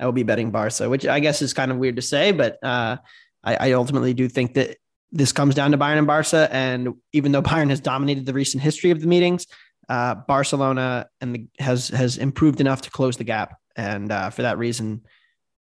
[0.00, 2.58] I will be betting Barca, which I guess is kind of weird to say, but
[2.64, 2.96] uh,
[3.44, 4.76] I, I ultimately do think that
[5.12, 8.62] this comes down to Bayern and Barca, and even though Bayern has dominated the recent
[8.62, 9.46] history of the meetings,
[9.88, 14.42] uh, Barcelona and the, has has improved enough to close the gap, and uh, for
[14.42, 15.02] that reason,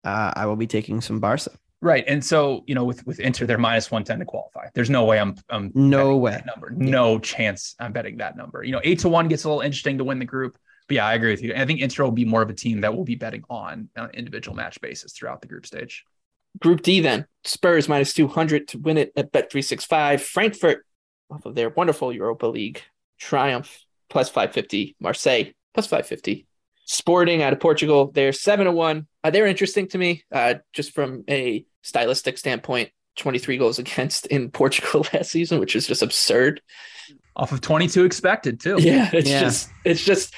[0.04, 1.50] uh, I will be taking some Barca.
[1.84, 2.02] Right.
[2.06, 4.68] And so, you know, with with Inter, they're minus 110 to qualify.
[4.72, 6.70] There's no way I'm, I'm no way number.
[6.70, 8.64] No chance I'm betting that number.
[8.64, 10.56] You know, eight to one gets a little interesting to win the group.
[10.88, 11.52] But yeah, I agree with you.
[11.54, 14.08] I think Inter will be more of a team that will be betting on an
[14.14, 16.04] individual match basis throughout the group stage.
[16.58, 20.20] Group D then Spurs minus 200 to win it at Bet365.
[20.20, 20.86] Frankfurt
[21.30, 22.80] off of their wonderful Europa League
[23.18, 24.96] triumph plus 550.
[25.00, 26.46] Marseille plus 550.
[26.86, 29.06] Sporting out of Portugal, they're 7 to 1.
[29.22, 32.90] Uh, they're interesting to me uh, just from a stylistic standpoint.
[33.16, 36.60] 23 goals against in Portugal last season, which is just absurd.
[37.36, 38.76] Off of 22 expected, too.
[38.78, 39.40] Yeah, it's yeah.
[39.40, 40.34] just, it's just,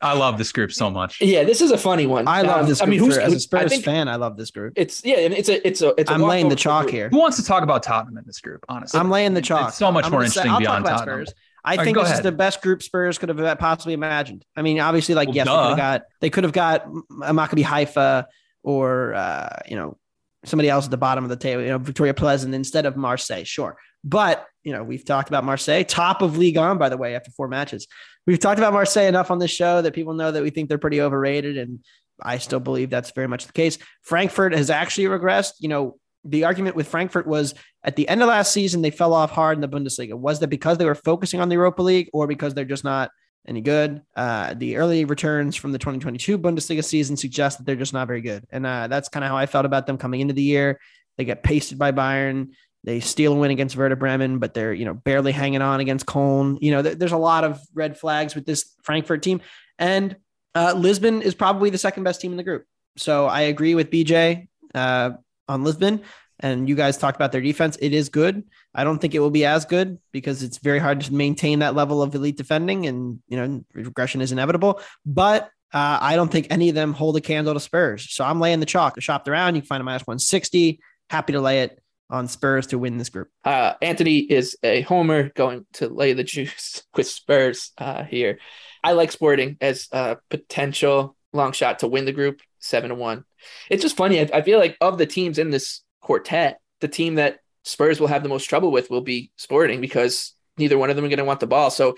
[0.00, 1.20] I love this group so much.
[1.20, 2.28] Yeah, this is a funny one.
[2.28, 2.80] I love um, this.
[2.80, 4.08] I mean, who's for, as a Spurs think, fan?
[4.08, 4.74] I love this group.
[4.76, 6.10] It's yeah, it's a it's a it's.
[6.10, 6.94] A I'm laying the chalk group.
[6.94, 7.08] here.
[7.08, 8.64] Who wants to talk about Tottenham in this group?
[8.68, 9.70] Honestly, I'm laying the chalk.
[9.70, 11.26] It's so much I'm more interesting say, beyond Tottenham.
[11.26, 11.34] Spurs.
[11.68, 12.18] I think this ahead.
[12.18, 14.44] is the best group Spurs could have possibly imagined.
[14.56, 15.52] I mean, obviously, like well, yes, duh.
[15.56, 16.86] they could have got they could have got
[17.22, 18.28] a Maccabi Haifa
[18.62, 19.98] or uh, you know
[20.44, 23.44] somebody else at the bottom of the table, you know, Viktoria Plzeň instead of Marseille,
[23.44, 23.76] sure.
[24.04, 27.30] But you know, we've talked about Marseille, top of Ligue 1 by the way, after
[27.30, 27.86] four matches.
[28.26, 30.78] We've talked about Marseille enough on this show that people know that we think they're
[30.78, 31.80] pretty overrated, and
[32.22, 33.78] I still believe that's very much the case.
[34.02, 35.54] Frankfurt has actually regressed.
[35.60, 39.14] You know, the argument with Frankfurt was at the end of last season they fell
[39.14, 40.14] off hard in the Bundesliga.
[40.14, 43.10] Was that because they were focusing on the Europa League, or because they're just not
[43.46, 44.02] any good?
[44.16, 48.20] Uh, the early returns from the 2022 Bundesliga season suggest that they're just not very
[48.20, 50.80] good, and uh, that's kind of how I felt about them coming into the year.
[51.16, 52.50] They get pasted by Bayern.
[52.84, 56.06] They steal a win against Werder Bremen, but they're you know barely hanging on against
[56.06, 56.58] Köln.
[56.60, 59.40] You know, th- there's a lot of red flags with this Frankfurt team,
[59.78, 60.16] and
[60.54, 62.64] uh, Lisbon is probably the second best team in the group.
[62.96, 65.10] So I agree with BJ uh,
[65.48, 66.02] on Lisbon.
[66.40, 67.76] And you guys talked about their defense.
[67.80, 68.44] It is good.
[68.74, 71.74] I don't think it will be as good because it's very hard to maintain that
[71.74, 74.80] level of elite defending, and you know regression is inevitable.
[75.04, 78.12] But uh, I don't think any of them hold a candle to Spurs.
[78.12, 79.00] So I'm laying the chalk.
[79.00, 79.56] Shopped around.
[79.56, 80.80] You can find a minus 160.
[81.10, 83.28] Happy to lay it on Spurs to win this group.
[83.44, 88.38] Uh, Anthony is a homer going to lay the juice with Spurs uh, here.
[88.82, 93.24] I like Sporting as a potential long shot to win the group, seven to one.
[93.70, 94.20] It's just funny.
[94.20, 98.06] I, I feel like of the teams in this quartet, the team that Spurs will
[98.08, 101.18] have the most trouble with will be Sporting because neither one of them are going
[101.18, 101.70] to want the ball.
[101.70, 101.96] So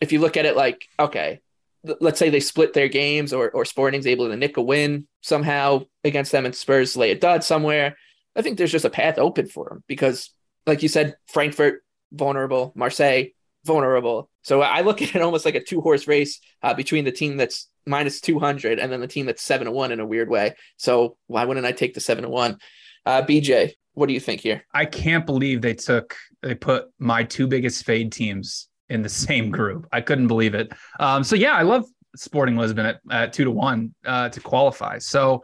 [0.00, 1.40] if you look at it like, okay,
[2.00, 5.84] let's say they split their games or, or Sporting's able to nick a win somehow
[6.02, 7.96] against them and Spurs lay a dud somewhere
[8.36, 10.30] I think there's just a path open for them because,
[10.66, 11.82] like you said, Frankfurt
[12.12, 13.28] vulnerable, Marseille
[13.64, 14.30] vulnerable.
[14.42, 17.38] So I look at it almost like a two horse race uh, between the team
[17.38, 20.54] that's minus 200 and then the team that's seven to one in a weird way.
[20.76, 22.58] So why wouldn't I take the seven to one?
[23.04, 24.64] Uh, BJ, what do you think here?
[24.74, 29.50] I can't believe they took, they put my two biggest fade teams in the same
[29.50, 29.86] group.
[29.92, 30.72] I couldn't believe it.
[31.00, 31.84] Um, so yeah, I love
[32.16, 34.98] Sporting Lisbon at, at two to one uh, to qualify.
[34.98, 35.42] So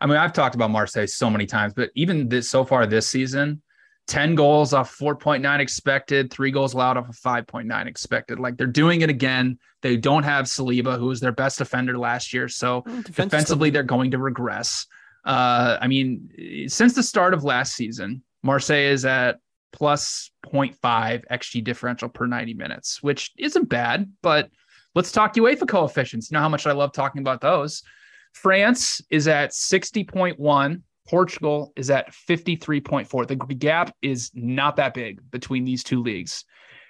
[0.00, 3.06] I mean, I've talked about Marseille so many times, but even this so far this
[3.08, 3.62] season,
[4.06, 8.38] 10 goals off 4.9 expected, three goals allowed off of 5.9 expected.
[8.38, 9.58] Like they're doing it again.
[9.82, 12.48] They don't have Saliba, who was their best defender last year.
[12.48, 14.86] So defensively, they're going to regress.
[15.24, 19.38] Uh, I mean, since the start of last season, Marseille is at
[19.72, 24.50] plus 0.5 XG differential per 90 minutes, which isn't bad, but
[24.94, 26.30] let's talk UEFA coefficients.
[26.30, 27.82] You know how much I love talking about those.
[28.32, 30.82] France is at 60.1.
[31.06, 33.28] Portugal is at 53.4.
[33.28, 36.44] The gap is not that big between these two leagues.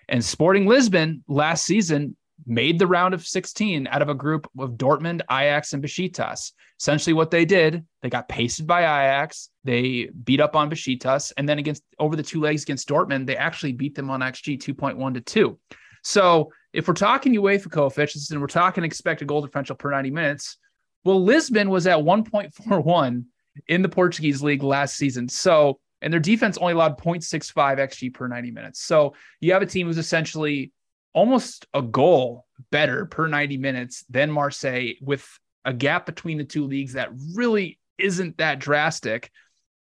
[0.09, 4.73] And Sporting Lisbon last season made the round of 16 out of a group of
[4.73, 6.53] Dortmund, Ajax, and Besiktas.
[6.79, 11.49] Essentially, what they did, they got pasted by Ajax, they beat up on Besiktas, and
[11.49, 15.15] then against over the two legs against Dortmund, they actually beat them on XG 2.1
[15.15, 15.59] to 2.
[16.03, 20.59] So if we're talking UEFA coefficients and we're talking expected goal differential per 90 minutes,
[21.05, 23.25] well, Lisbon was at 1.41
[23.69, 25.29] in the Portuguese league last season.
[25.29, 28.83] So, and their defense only allowed 0.65 XG per 90 minutes.
[28.83, 30.73] So you have a team who's essentially
[31.13, 35.27] almost a goal better per 90 minutes than Marseille with
[35.65, 39.31] a gap between the two leagues that really isn't that drastic.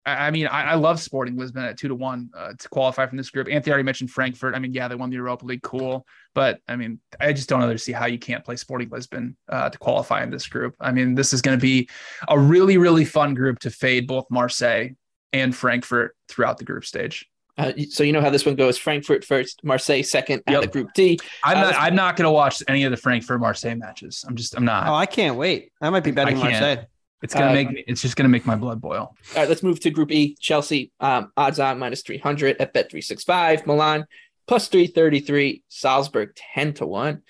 [0.07, 3.17] I mean, I, I, love Sporting Lisbon at two to one uh, to qualify from
[3.17, 3.49] this group.
[3.51, 4.55] Anthony already mentioned Frankfurt.
[4.55, 7.61] I mean, yeah, they won the Europa League, cool, but I mean, I just don't
[7.61, 10.75] really see how you can't play Sporting Lisbon uh, to qualify in this group.
[10.79, 11.89] I mean, this is going to be
[12.29, 14.89] a really, really fun group to fade both Marseille
[15.33, 17.27] and Frankfurt throughout the group stage.
[17.57, 20.63] Uh, so you know how this one goes: Frankfurt first, Marseille second at yep.
[20.63, 21.19] the Group D.
[21.45, 21.75] I'm not.
[21.77, 24.25] I'm not going to watch any of the Frankfurt Marseille matches.
[24.27, 24.57] I'm just.
[24.57, 24.89] I'm not.
[24.89, 25.71] Oh, I can't wait.
[25.81, 26.85] I might be betting Marseille.
[27.25, 29.01] It's gonna uh, make me, it's just gonna make my blood boil.
[29.01, 30.37] All right, let's move to Group E.
[30.39, 33.67] Chelsea, um, odds on minus three hundred at bet three six five.
[33.67, 34.07] Milan
[34.47, 35.63] plus three thirty three.
[35.69, 37.23] Salzburg ten to one.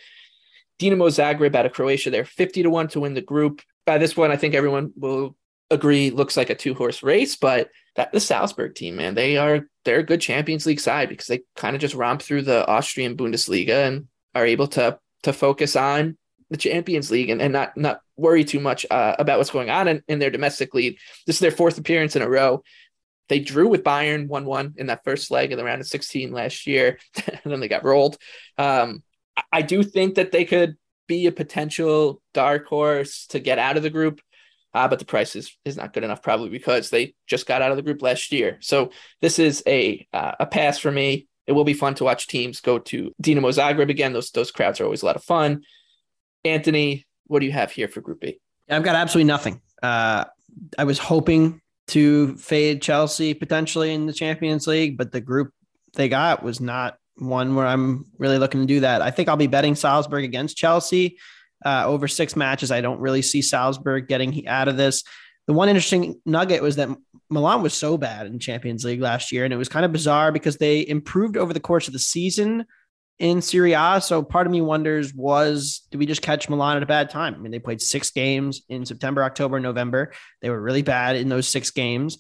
[0.81, 3.63] Dinamo Zagreb out of Croatia, they're fifty to one to win the group.
[3.87, 5.37] By this one, I think everyone will
[5.71, 9.69] agree looks like a two horse race, but that the Salzburg team, man, they are
[9.85, 13.17] they're a good Champions League side because they kind of just romp through the Austrian
[13.17, 16.19] Bundesliga and are able to to focus on
[16.55, 19.89] the Champions League and, and not not worry too much uh, about what's going on
[19.89, 20.99] in, in their domestic league.
[21.27, 22.63] This is their fourth appearance in a row.
[23.29, 26.31] They drew with Bayern 1 1 in that first leg of the round of 16
[26.31, 28.17] last year, and then they got rolled.
[28.57, 29.03] Um,
[29.53, 30.77] I do think that they could
[31.09, 34.21] be a potential dark horse to get out of the group.
[34.73, 37.71] Uh, but the price is, is not good enough, probably because they just got out
[37.71, 38.59] of the group last year.
[38.61, 38.91] So
[39.21, 41.27] this is a uh, a pass for me.
[41.47, 44.13] It will be fun to watch teams go to Dinamo Zagreb again.
[44.13, 45.63] Those those crowds are always a lot of fun.
[46.45, 48.41] Anthony, what do you have here for Group B?
[48.71, 49.61] I've got absolutely nothing.
[49.83, 50.25] Uh,
[50.79, 55.51] I was hoping to fade Chelsea potentially in the Champions League, but the group
[55.95, 59.03] they got was not one where I'm really looking to do that.
[59.03, 61.19] I think I'll be betting Salzburg against Chelsea
[61.65, 62.71] uh, over six matches.
[62.71, 65.03] I don't really see Salzburg getting out of this.
[65.47, 66.89] The one interesting nugget was that
[67.31, 70.33] Milan was so bad in Champions League last year, and it was kind of bizarre
[70.33, 72.65] because they improved over the course of the season
[73.19, 74.01] in Serie A.
[74.03, 77.35] So part of me wonders was did we just catch Milan at a bad time?
[77.35, 80.13] I mean, they played six games in September, October, November.
[80.43, 82.19] They were really bad in those six games.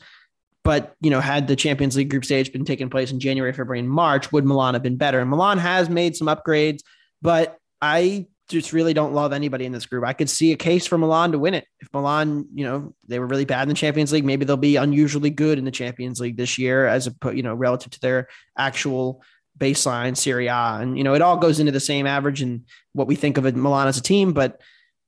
[0.62, 3.80] But you know, had the Champions League group stage been taking place in January, February,
[3.80, 5.20] and March, would Milan have been better?
[5.20, 6.80] And Milan has made some upgrades,
[7.20, 10.04] but I just really don't love anybody in this group.
[10.04, 11.66] I could see a case for Milan to win it.
[11.80, 14.76] If Milan, you know, they were really bad in the Champions League, maybe they'll be
[14.76, 18.28] unusually good in the Champions League this year, as a you know, relative to their
[18.56, 19.22] actual
[19.58, 20.78] baseline Serie A.
[20.80, 23.56] And you know, it all goes into the same average and what we think of
[23.56, 24.32] Milan as a team.
[24.32, 24.60] But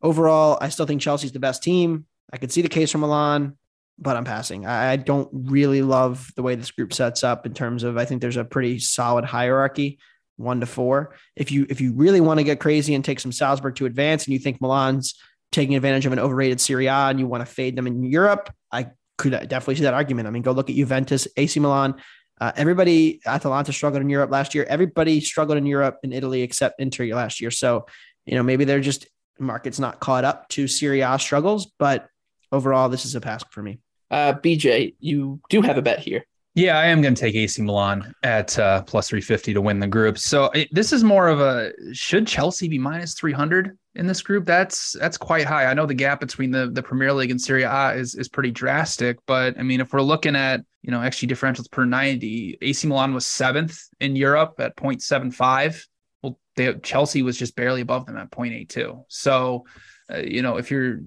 [0.03, 2.07] overall, I still think Chelsea's the best team.
[2.33, 3.57] I could see the case for Milan
[3.99, 4.67] but I'm passing.
[4.67, 8.21] I, don't really love the way this group sets up in terms of I think
[8.21, 9.99] there's a pretty solid hierarchy,
[10.37, 11.15] one to four.
[11.35, 14.25] If you if you really want to get crazy and take some Salzburg to advance,
[14.25, 15.15] and you think Milan's
[15.53, 18.53] taking advantage of an overrated Serie A and you want to fade them in Europe,
[18.71, 20.29] I could definitely see that argument.
[20.29, 21.95] I mean, go look at Juventus, AC Milan.
[22.41, 24.65] Uh, everybody, Atalanta struggled in Europe last year.
[24.69, 27.51] Everybody struggled in Europe in Italy except Inter last year.
[27.51, 27.87] So,
[28.27, 29.07] you know, maybe they're just
[29.39, 32.09] market's not caught up to Serie A struggles, but
[32.53, 33.79] overall, this is a pass for me.
[34.11, 36.25] Uh, BJ, you do have a bet here.
[36.55, 39.87] Yeah, I am going to take AC Milan at uh, plus 350 to win the
[39.87, 40.17] group.
[40.17, 44.45] So it, this is more of a should Chelsea be minus 300 in this group?
[44.45, 45.67] That's that's quite high.
[45.67, 48.51] I know the gap between the the Premier League and Serie A is is pretty
[48.51, 52.87] drastic, but I mean if we're looking at, you know, XG differentials per 90, AC
[52.87, 55.85] Milan was 7th in Europe at 0.75.
[56.23, 59.05] Well, they, Chelsea was just barely above them at 0.82.
[59.09, 59.65] So,
[60.13, 61.01] uh, you know, if you're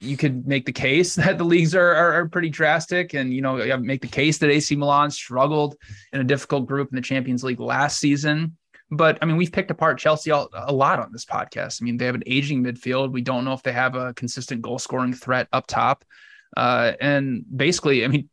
[0.00, 3.40] you could make the case that the leagues are, are, are, pretty drastic and you
[3.40, 5.74] know make the case that AC Milan struggled
[6.12, 8.56] in a difficult group in the Champions League last season
[8.90, 11.82] but I mean we've picked apart Chelsea a lot on this podcast.
[11.82, 13.12] I mean they have an aging midfield.
[13.12, 16.04] We don't know if they have a consistent goal scoring threat up top.
[16.56, 18.28] Uh, and basically I mean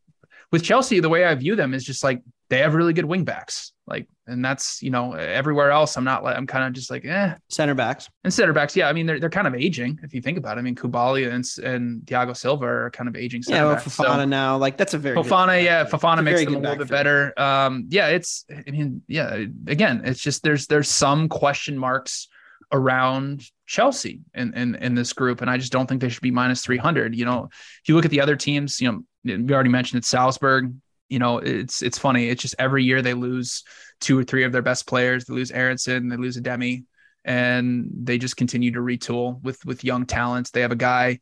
[0.51, 3.71] with Chelsea the way I view them is just like they have really good wingbacks
[3.87, 5.97] like, and that's you know everywhere else.
[5.97, 7.35] I'm not like I'm kind of just like eh.
[7.49, 8.75] Center backs and center backs.
[8.75, 10.59] Yeah, I mean they're they're kind of aging if you think about it.
[10.59, 13.43] I mean Koulibaly and and Thiago Silva are kind of aging.
[13.47, 15.63] yeah, well, Fofana so, now like that's a very Fofana.
[15.63, 17.37] yeah, Fofana makes them a little bit better.
[17.39, 19.45] Um, yeah, it's I mean yeah.
[19.67, 22.27] Again, it's just there's there's some question marks
[22.71, 26.31] around Chelsea in, in in this group, and I just don't think they should be
[26.31, 27.15] minus 300.
[27.15, 30.05] You know, if you look at the other teams, you know, we already mentioned it,
[30.05, 30.73] Salzburg
[31.13, 32.27] you know, it's it's funny.
[32.27, 33.63] It's just every year they lose
[34.01, 35.25] two or three of their best players.
[35.25, 36.85] They lose Aaronson, they lose Adeyemi,
[37.23, 40.49] and they just continue to retool with with young talents.
[40.49, 41.19] They have a guy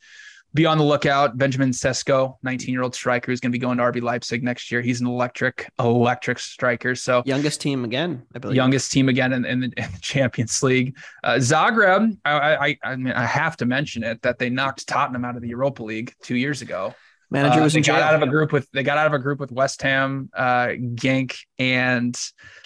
[0.53, 1.37] be on the lookout.
[1.37, 4.71] Benjamin Sesko, 19 year old striker, who's going to be going to RB Leipzig next
[4.71, 4.81] year.
[4.81, 6.95] He's an electric, electric striker.
[6.95, 8.55] So youngest team again, I believe.
[8.55, 10.95] Youngest team again in, in, the, in the, Champions League.
[11.21, 15.25] Uh, Zagreb, I, I, I mean, I have to mention it that they knocked Tottenham
[15.25, 16.95] out of the Europa League two years ago.
[17.31, 19.13] Manager uh, was uh, they got out of a group with they got out of
[19.13, 22.17] a group with West Ham, uh, Genk, and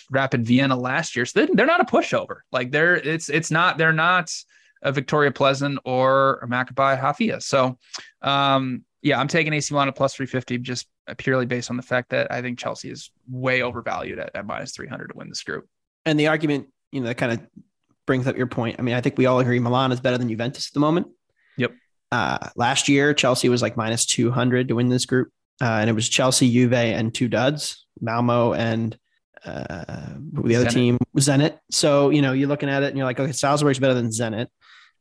[0.09, 1.25] Rapid Vienna last year.
[1.25, 2.39] So they, they're not a pushover.
[2.51, 4.31] Like they're it's it's not they're not
[4.81, 7.41] a Viktoria Plzeň or a Maccabi Haifa.
[7.41, 7.77] So
[8.21, 12.09] um, yeah, I'm taking AC Milan at plus 350 just purely based on the fact
[12.09, 15.67] that I think Chelsea is way overvalued at, at minus 300 to win this group.
[16.07, 17.41] And the argument, you know, that kind of
[18.07, 18.77] brings up your point.
[18.79, 21.07] I mean, I think we all agree Milan is better than Juventus at the moment.
[22.15, 25.31] Uh, last year, Chelsea was like minus 200 to win this group.
[25.61, 28.97] Uh, and it was Chelsea, Juve, and two duds, Malmo and
[29.43, 30.73] uh, the other Zenit.
[30.73, 31.59] team, Zenit.
[31.71, 34.47] So, you know, you're looking at it and you're like, okay, Salzburg's better than Zenit.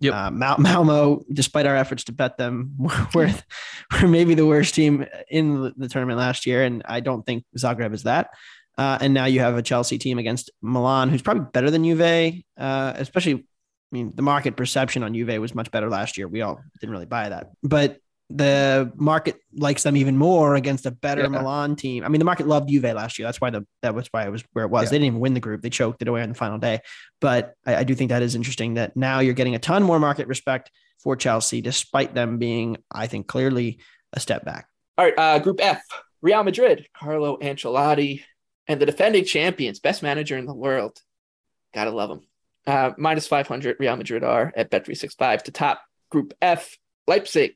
[0.01, 0.13] Yep.
[0.13, 2.75] Uh, Mal- Malmo, despite our efforts to bet them,
[3.15, 3.33] were,
[3.93, 6.65] were maybe the worst team in the tournament last year.
[6.65, 8.31] And I don't think Zagreb is that.
[8.77, 12.43] Uh, and now you have a Chelsea team against Milan, who's probably better than Juve,
[12.59, 13.47] uh, especially
[13.95, 16.27] I mean, the market perception on Juve was much better last year.
[16.27, 17.51] We all didn't really buy that.
[17.63, 21.29] But the market likes them even more against a better Yeah.
[21.29, 22.03] Milan team.
[22.03, 23.29] I mean, the market loved Juve last year.
[23.29, 24.85] That's why the that was why it was where it was.
[24.85, 24.89] Yeah.
[24.91, 25.63] They didn't even win the group.
[25.63, 26.81] They choked it away on the final day.
[27.21, 30.01] But I, I do think that is interesting that now you're getting a ton more
[30.01, 33.79] market respect for Chelsea, despite them being, I think, clearly
[34.13, 34.67] a step back.
[34.99, 35.85] All right, uh, Group F:
[36.21, 38.25] Real Madrid, Carlo Ancelotti,
[38.67, 40.99] and the defending champions, best manager in the world.
[41.73, 42.23] Gotta love him.
[42.67, 43.77] Uh, minus five hundred.
[43.79, 46.79] Real Madrid are at bet three six five to top Group F.
[47.07, 47.53] Leipzig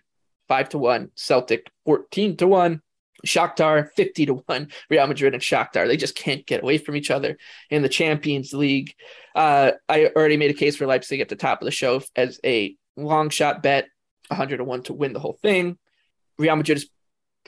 [0.49, 1.11] five to one.
[1.15, 2.83] Celtic fourteen to one.
[3.27, 7.11] Shakhtar 50 to 1 Real Madrid and Shakhtar they just can't get away from each
[7.11, 7.37] other
[7.71, 8.95] in the Champions League
[9.35, 12.41] uh, I already made a case for Leipzig at the top of the show as
[12.45, 13.89] a long shot bet
[14.29, 15.79] 100 to 1 to win the whole thing
[16.39, 16.89] Real Madrid is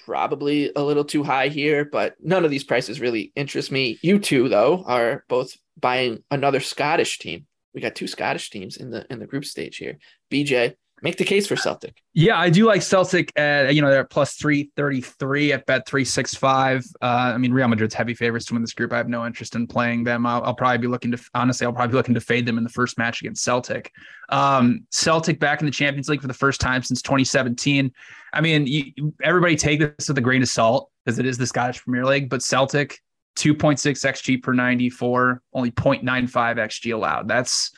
[0.04, 4.18] probably a little too high here but none of these prices really interest me you
[4.18, 9.06] two though are both buying another Scottish team we got two Scottish teams in the
[9.10, 9.98] in the group stage here
[10.30, 14.00] BJ make the case for Celtic Yeah, I do like Celtic at you know they're
[14.00, 16.84] at plus three thirty three at bet three six five.
[17.00, 18.92] Uh, I mean Real Madrid's heavy favorites to win this group.
[18.92, 20.26] I have no interest in playing them.
[20.26, 22.64] I'll, I'll probably be looking to honestly I'll probably be looking to fade them in
[22.64, 23.92] the first match against Celtic.
[24.28, 27.92] Um, Celtic back in the Champions League for the first time since 2017.
[28.32, 31.46] I mean you, everybody take this with a grain of salt because it is the
[31.46, 33.00] Scottish Premier League, but Celtic
[33.36, 37.28] 2.6 xG per 94, only 0.95 xG allowed.
[37.28, 37.70] That's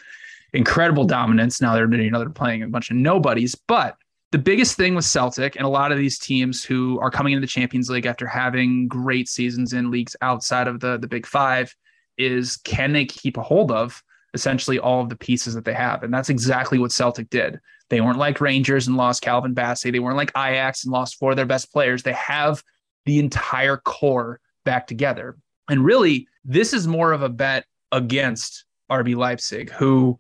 [0.53, 1.61] incredible dominance.
[1.61, 3.97] Now they're you know they're playing a bunch of nobodies, but
[4.33, 7.43] the biggest thing with Celtic and a lot of these teams who are coming into
[7.43, 11.75] the Champions League after having great seasons in leagues outside of the the Big Five
[12.19, 14.03] is can they keep a hold of
[14.35, 17.61] essentially all of the pieces that they have, and that's exactly what Celtic did.
[17.91, 19.93] They weren't like Rangers and lost Calvin Bassey.
[19.93, 22.03] They weren't like Ajax and lost four of their best players.
[22.03, 22.63] They have
[23.05, 25.37] the entire core back together,
[25.69, 30.19] and really this is more of a bet against RB Leipzig, who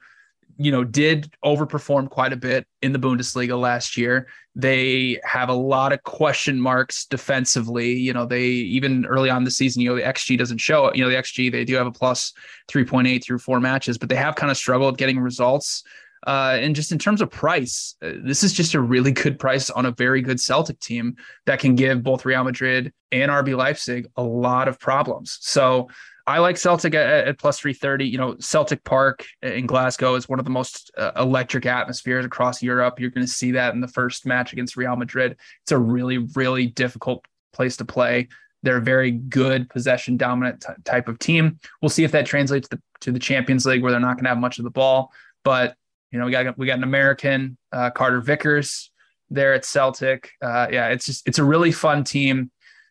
[0.59, 4.28] you know, did overperform quite a bit in the Bundesliga last year.
[4.55, 7.93] They have a lot of question marks defensively.
[7.93, 10.97] You know, they even early on the season, you know, the XG doesn't show it.
[10.97, 12.32] You know, the XG, they do have a plus
[12.70, 15.82] 3.8 through four matches, but they have kind of struggled getting results.
[16.26, 19.70] Uh, and just in terms of price, uh, this is just a really good price
[19.70, 21.16] on a very good Celtic team
[21.46, 25.38] that can give both Real Madrid and RB Leipzig a lot of problems.
[25.40, 25.88] So
[26.26, 28.06] I like Celtic at, at plus 330.
[28.06, 32.62] You know, Celtic Park in Glasgow is one of the most uh, electric atmospheres across
[32.62, 33.00] Europe.
[33.00, 35.36] You're going to see that in the first match against Real Madrid.
[35.62, 38.28] It's a really, really difficult place to play.
[38.62, 41.58] They're a very good possession dominant t- type of team.
[41.80, 44.30] We'll see if that translates to, to the Champions League where they're not going to
[44.30, 45.12] have much of the ball.
[45.42, 45.74] But,
[46.12, 48.90] you know, we got we got an American, uh, Carter Vickers
[49.30, 50.30] there at Celtic.
[50.42, 52.50] Uh, yeah, it's just it's a really fun team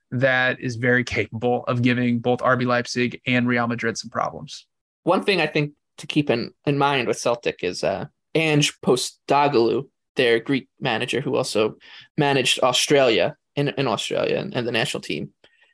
[0.09, 4.67] that is very capable of giving both RB Leipzig and Real Madrid some problems.
[5.03, 8.05] One thing I think to keep in, in mind with Celtic is uh,
[8.35, 11.75] Ange Postecoglou, their Greek manager, who also
[12.17, 15.29] managed Australia in, in Australia and, and the national team,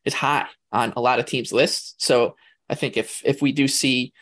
[0.05, 1.95] is high on a lot of teams' lists.
[1.97, 2.35] So
[2.69, 4.13] I think if if we do see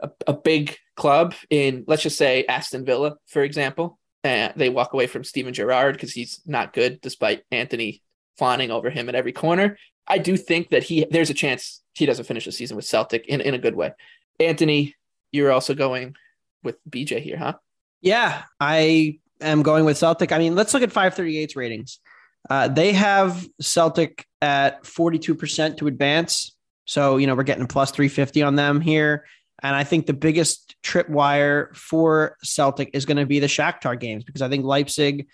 [0.00, 4.92] a, a big club in, let's just say Aston Villa, for example, uh, they walk
[4.92, 8.02] away from Steven Gerrard because he's not good, despite Anthony
[8.38, 9.78] fawning over him at every corner.
[10.08, 13.26] I do think that he there's a chance he doesn't finish the season with Celtic
[13.26, 13.92] in, in a good way.
[14.38, 14.94] Anthony,
[15.32, 16.16] you're also going
[16.62, 17.54] with BJ here, huh?
[18.00, 20.32] Yeah, I am going with Celtic.
[20.32, 22.00] I mean, let's look at 538's ratings.
[22.48, 26.54] Uh, they have Celtic at 42% to advance.
[26.84, 29.24] So, you know, we're getting plus 350 on them here.
[29.66, 34.22] And I think the biggest tripwire for Celtic is going to be the Shakhtar games
[34.22, 35.26] because I think Leipzig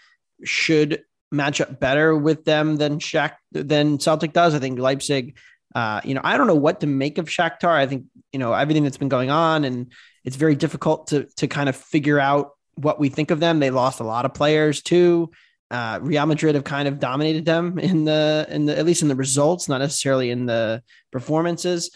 [0.42, 4.54] should match up better with them than Shak than Celtic does.
[4.54, 5.36] I think Leipzig,
[5.74, 7.72] uh, you know, I don't know what to make of Shakhtar.
[7.72, 9.92] I think you know everything that's been going on, and
[10.24, 13.60] it's very difficult to to kind of figure out what we think of them.
[13.60, 15.30] They lost a lot of players too.
[15.70, 19.08] Uh, Real Madrid have kind of dominated them in the in the at least in
[19.08, 21.90] the results, not necessarily in the performances.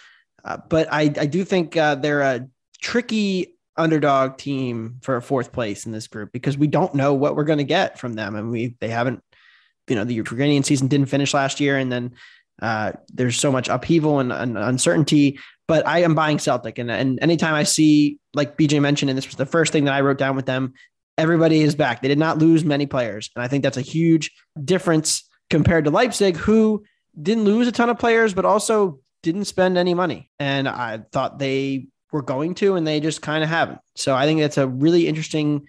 [0.46, 2.46] Uh, but I I do think uh, they're a
[2.80, 7.36] tricky underdog team for a fourth place in this group because we don't know what
[7.36, 9.22] we're going to get from them, and we they haven't
[9.88, 12.12] you know the Ukrainian season didn't finish last year, and then
[12.62, 15.38] uh, there's so much upheaval and, and, uncertainty.
[15.68, 19.26] But I am buying Celtic, and and anytime I see like BJ mentioned, and this
[19.26, 20.74] was the first thing that I wrote down with them,
[21.18, 22.02] everybody is back.
[22.02, 24.30] They did not lose many players, and I think that's a huge
[24.64, 26.84] difference compared to Leipzig, who
[27.20, 30.30] didn't lose a ton of players, but also didn't spend any money.
[30.38, 33.80] And I thought they were going to, and they just kind of haven't.
[33.94, 35.66] So I think that's a really interesting.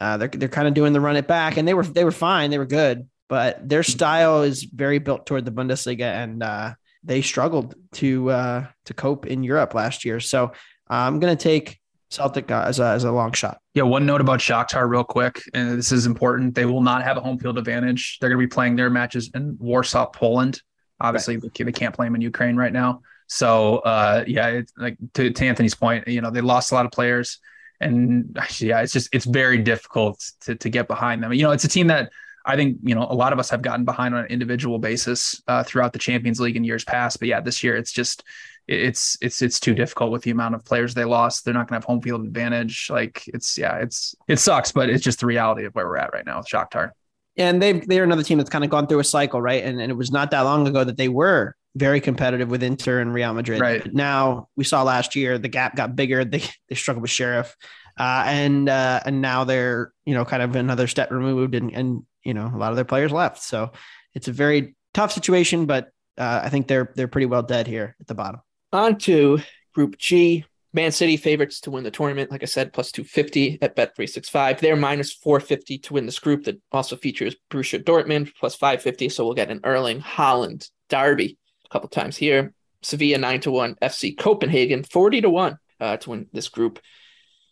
[0.00, 2.10] Uh, they're they're kind of doing the run it back, and they were they were
[2.10, 6.74] fine, they were good, but their style is very built toward the Bundesliga, and uh,
[7.02, 10.20] they struggled to uh, to cope in Europe last year.
[10.20, 10.52] So
[10.88, 11.78] I'm going to take
[12.10, 13.58] Celtic uh, as a as a long shot.
[13.74, 16.54] Yeah, one note about Shakhtar real quick, and this is important.
[16.54, 18.18] They will not have a home field advantage.
[18.20, 20.60] They're going to be playing their matches in Warsaw, Poland.
[21.00, 21.52] Obviously, right.
[21.56, 23.02] they can't play them in Ukraine right now.
[23.26, 26.86] So, uh, yeah, it's like to, to Anthony's point, you know, they lost a lot
[26.86, 27.38] of players,
[27.80, 31.32] and yeah, it's just it's very difficult to to get behind them.
[31.32, 32.10] You know, it's a team that
[32.44, 35.42] I think you know a lot of us have gotten behind on an individual basis
[35.48, 37.18] uh, throughout the Champions League in years past.
[37.18, 38.22] But yeah, this year it's just
[38.68, 41.44] it's it's it's too difficult with the amount of players they lost.
[41.44, 42.88] They're not going to have home field advantage.
[42.90, 46.12] Like it's yeah, it's it sucks, but it's just the reality of where we're at
[46.12, 46.90] right now with Shakhtar.
[47.36, 49.64] And they they're another team that's kind of gone through a cycle, right?
[49.64, 53.00] And and it was not that long ago that they were very competitive with Inter
[53.00, 53.60] and Real Madrid.
[53.60, 53.82] Right.
[53.82, 56.24] But now we saw last year the gap got bigger.
[56.24, 57.56] They they struggled with Sheriff,
[57.98, 62.02] uh, and uh, and now they're you know kind of another step removed, and and
[62.22, 63.42] you know a lot of their players left.
[63.42, 63.72] So
[64.14, 67.96] it's a very tough situation, but uh, I think they're they're pretty well dead here
[68.00, 68.40] at the bottom.
[68.72, 69.40] On to
[69.74, 70.44] Group G.
[70.74, 72.32] Man City favorites to win the tournament.
[72.32, 74.58] Like I said, plus 250 at Bet365.
[74.58, 79.08] They're minus 450 to win this group that also features Borussia Dortmund, plus 550.
[79.08, 82.52] So we'll get an Erling Haaland derby a couple times here.
[82.82, 83.76] Sevilla 9 to 1.
[83.80, 86.80] FC Copenhagen 40 to 1 uh, to win this group.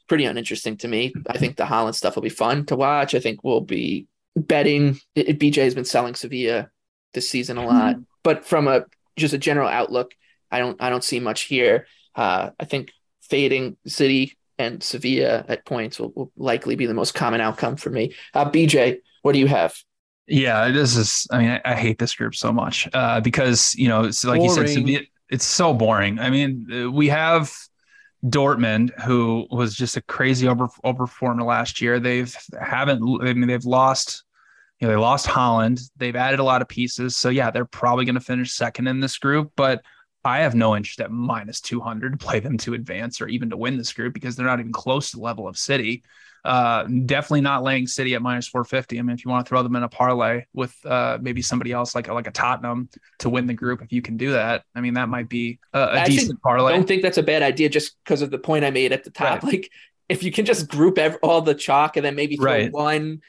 [0.08, 1.14] Pretty uninteresting to me.
[1.28, 3.14] I think the Haaland stuff will be fun to watch.
[3.14, 4.98] I think we'll be betting.
[5.14, 6.70] It, BJ has been selling Sevilla
[7.14, 7.94] this season a lot.
[7.94, 8.02] Mm-hmm.
[8.24, 8.84] But from a
[9.16, 10.12] just a general outlook,
[10.50, 11.86] I don't I don't see much here.
[12.14, 12.92] Uh, I think
[13.22, 17.90] fading City and Sevilla at points will, will, likely be the most common outcome for
[17.90, 18.14] me.
[18.34, 19.74] Uh, BJ, what do you have?
[20.26, 21.26] Yeah, this is.
[21.30, 24.38] I mean, I, I hate this group so much uh, because you know, it's like
[24.38, 24.50] boring.
[24.50, 25.00] you said, Sevilla,
[25.30, 26.18] it's so boring.
[26.18, 27.52] I mean, we have
[28.24, 31.98] Dortmund, who was just a crazy over overperformer last year.
[31.98, 33.02] They've haven't.
[33.22, 34.24] I mean, they've lost.
[34.78, 35.80] You know, they lost Haaland.
[35.96, 37.16] They've added a lot of pieces.
[37.16, 39.82] So yeah, they're probably going to finish second in this group, but
[40.24, 43.56] I have no interest at minus 200 to play them to advance or even to
[43.56, 46.04] win this group because they're not even close to the level of City.
[46.44, 48.98] Uh, definitely not laying City at minus 450.
[48.98, 51.70] I mean, if you want to throw them in a parlay with uh, maybe somebody
[51.70, 52.88] else like like a Tottenham
[53.20, 56.02] to win the group, if you can do that, I mean, that might be a,
[56.02, 56.72] a decent parlay.
[56.72, 59.04] I don't think that's a bad idea just because of the point I made at
[59.04, 59.42] the top.
[59.42, 59.52] Right.
[59.52, 59.70] Like,
[60.08, 62.72] if you can just group every, all the chalk and then maybe throw right.
[62.72, 63.22] one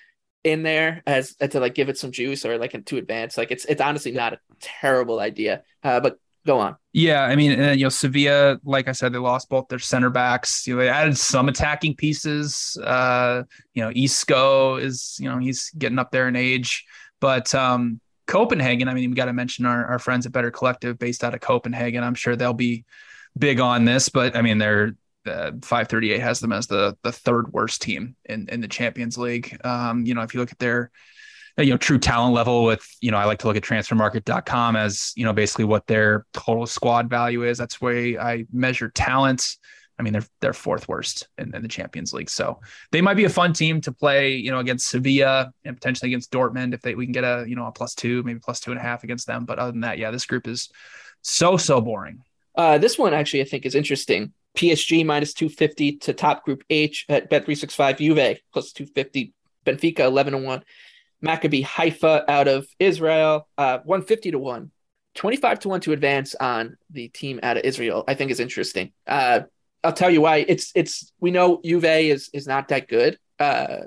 [0.43, 3.65] in there as to like give it some juice or like to advance, like it's
[3.65, 5.63] it's honestly not a terrible idea.
[5.83, 6.75] Uh, but go on.
[6.95, 10.11] Yeah, I mean, and, you know, Sevilla, like I said, they lost both their center
[10.11, 10.67] backs.
[10.67, 12.77] You know, they added some attacking pieces.
[12.83, 16.85] Uh, you know, Isco is, you know, he's getting up there in age,
[17.19, 18.87] but um, Copenhagen.
[18.87, 21.41] I mean, we got to mention our, our friends at Better Collective, based out of
[21.41, 22.03] Copenhagen.
[22.03, 22.85] I'm sure they'll be
[23.35, 27.51] big on this, but I mean, they're uh, 538 has them as the the third
[27.53, 29.57] worst team in in the Champions League.
[29.63, 30.91] Um, you know, if you look at their
[31.57, 35.13] you know true talent level with you know i like to look at transfermarkt.com as
[35.15, 37.57] you know basically what their total squad value is.
[37.57, 39.57] That's where i measure talent.
[39.99, 42.29] I mean they're they're fourth worst in, in, the champions league.
[42.29, 42.59] So
[42.91, 46.31] they might be a fun team to play you know against sevilla and potentially against
[46.31, 48.71] dortmund if they we can get a you know a plus two maybe plus two
[48.71, 49.45] and a half against them.
[49.45, 50.69] But other than that yeah this group is
[51.21, 52.23] so so boring.
[52.55, 54.33] Uh, this one actually i think is interesting.
[54.57, 59.33] Psg minus 250 to top group h at bet 365 juve plus 250
[59.65, 60.63] benfica 11 and 1
[61.23, 64.71] Maccabi Haifa out of Israel, uh, 150 to 1.
[65.15, 68.91] 25 to 1 to advance on the team out of Israel, I think is interesting.
[69.05, 69.41] Uh,
[69.83, 70.37] I'll tell you why.
[70.47, 73.79] It's it's we know Juve is is not that good uh,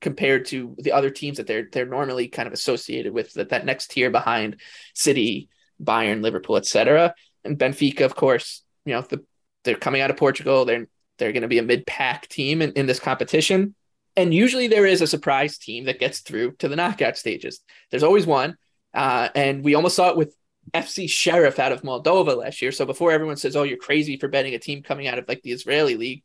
[0.00, 3.64] compared to the other teams that they're they're normally kind of associated with that, that
[3.64, 4.60] next tier behind
[4.94, 5.48] City,
[5.82, 7.14] Bayern, Liverpool, etc.
[7.44, 9.24] And Benfica, of course, you know, the,
[9.64, 10.64] they're coming out of Portugal.
[10.64, 10.88] They're
[11.18, 13.74] they're going to be a mid pack team in, in this competition.
[14.16, 17.60] And usually there is a surprise team that gets through to the knockout stages.
[17.90, 18.56] There's always one.
[18.92, 20.36] Uh, and we almost saw it with
[20.74, 22.72] FC Sheriff out of Moldova last year.
[22.72, 25.42] So before everyone says, oh, you're crazy for betting a team coming out of like
[25.42, 26.22] the Israeli league,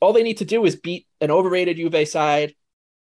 [0.00, 2.54] all they need to do is beat an overrated Juve side,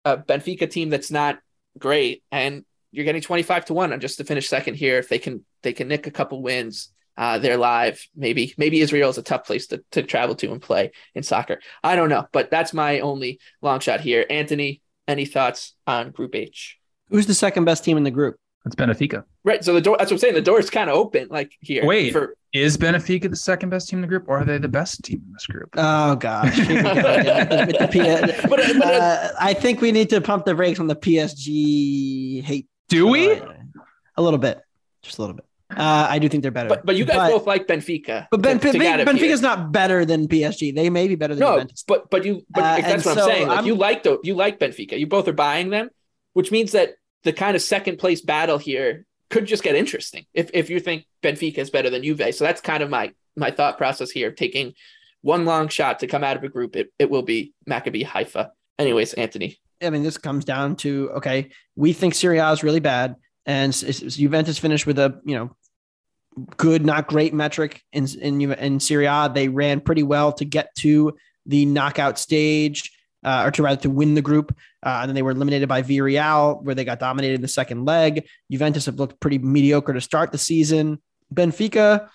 [0.05, 1.39] a Benfica team that's not
[1.77, 5.19] great, and you're getting 25 to 1 on just to finish second here if they
[5.19, 8.05] can they can nick a couple wins uh, they're live.
[8.15, 11.59] Maybe maybe Israel is a tough place to, to travel to and play in soccer.
[11.83, 14.25] I don't know, but that's my only long shot here.
[14.29, 16.77] Anthony, any thoughts on Group H?
[17.09, 18.37] Who's the second best team in the group?
[18.65, 19.23] It's Benfica.
[19.43, 19.63] Right.
[19.63, 19.97] So the door.
[19.97, 20.35] That's what I'm saying.
[20.35, 21.27] The door is kind of open.
[21.31, 21.83] Like here.
[21.85, 22.11] Wait.
[22.13, 25.03] For, is Benfica the second best team in the group, or are they the best
[25.03, 25.69] team in this group?
[25.77, 26.57] Oh gosh.
[26.57, 27.95] but,
[28.83, 32.67] uh, I think we need to pump the brakes on the PSG hate.
[32.89, 33.41] Do we?
[34.17, 34.61] A little bit,
[35.01, 35.45] just a little bit.
[35.77, 36.69] Uh, I do think they're better.
[36.69, 38.27] But, but you guys but, both like Benfica.
[38.29, 40.75] But ben, to, to Benfica's not better than PSG.
[40.75, 41.83] They may be better than no, Juventus.
[41.87, 43.47] but but you but uh, that's what so I'm saying.
[43.47, 44.99] Like I'm, you like the you like Benfica.
[44.99, 45.89] You both are buying them,
[46.33, 50.49] which means that the kind of second place battle here could just get interesting if
[50.53, 52.35] if you think Benfica is better than Juve.
[52.35, 54.73] So that's kind of my my thought process here, taking
[55.21, 58.51] one long shot to come out of a group, it, it will be Maccabi Haifa.
[58.79, 59.59] Anyways, Anthony.
[59.81, 63.15] I mean, this comes down to okay, we think Serie A is really bad,
[63.45, 65.55] and Juventus finished with a you know
[66.57, 69.31] good, not great metric in in in Serie A.
[69.33, 72.91] They ran pretty well to get to the knockout stage,
[73.23, 75.81] uh, or to rather to win the group, uh, and then they were eliminated by
[75.81, 78.27] Villarreal, where they got dominated in the second leg.
[78.49, 81.01] Juventus have looked pretty mediocre to start the season.
[81.33, 82.09] Benfica,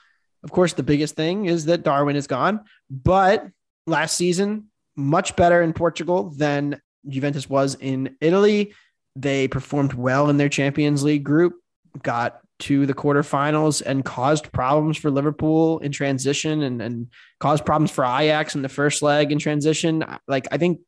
[0.44, 2.60] of course, the biggest thing is that Darwin is gone,
[2.90, 3.46] but
[3.86, 8.74] last season much better in Portugal than Juventus was in Italy.
[9.14, 11.54] They performed well in their Champions League group,
[12.02, 17.90] got to the quarterfinals and caused problems for Liverpool in transition and, and caused problems
[17.90, 20.04] for Ajax in the first leg in transition.
[20.26, 20.80] Like, I think,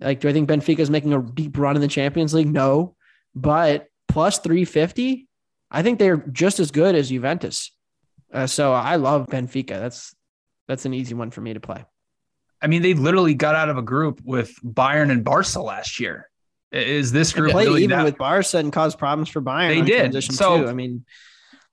[0.00, 2.52] like, do I think Benfica is making a deep run in the Champions League?
[2.52, 2.96] No,
[3.34, 5.28] but plus 350,
[5.70, 7.72] I think they're just as good as Juventus.
[8.32, 9.68] Uh, so I love Benfica.
[9.68, 10.14] That's
[10.66, 11.84] that's an easy one for me to play.
[12.60, 16.30] I mean, they literally got out of a group with Bayern and Barca last year.
[16.74, 18.04] Is this group play really even that...
[18.04, 19.86] with Barca and cause problems for Bayern?
[19.86, 20.24] They did.
[20.24, 20.68] So too.
[20.68, 21.04] I mean,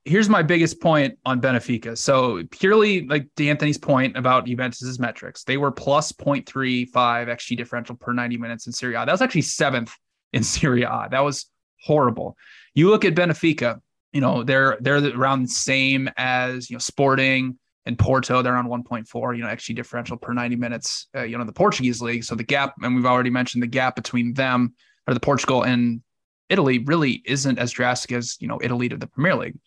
[0.04, 1.98] here's my biggest point on Benfica.
[1.98, 8.12] So purely like D'Anthony's point about Juventus's metrics, they were plus 0.35 xG differential per
[8.12, 9.04] 90 minutes in Serie A.
[9.04, 9.92] That was actually seventh
[10.32, 11.08] in Serie A.
[11.10, 11.46] That was
[11.80, 12.36] horrible.
[12.74, 13.80] You look at Benfica,
[14.12, 18.42] you know, they're they're around the same as you know Sporting and Porto.
[18.42, 22.00] They're on 1.4, you know, XG differential per 90 minutes, uh, you know, the Portuguese
[22.00, 22.22] league.
[22.22, 24.74] So the gap, and we've already mentioned the gap between them
[25.06, 26.02] or the Portugal and
[26.48, 29.58] Italy really isn't as drastic as you know Italy to the Premier League.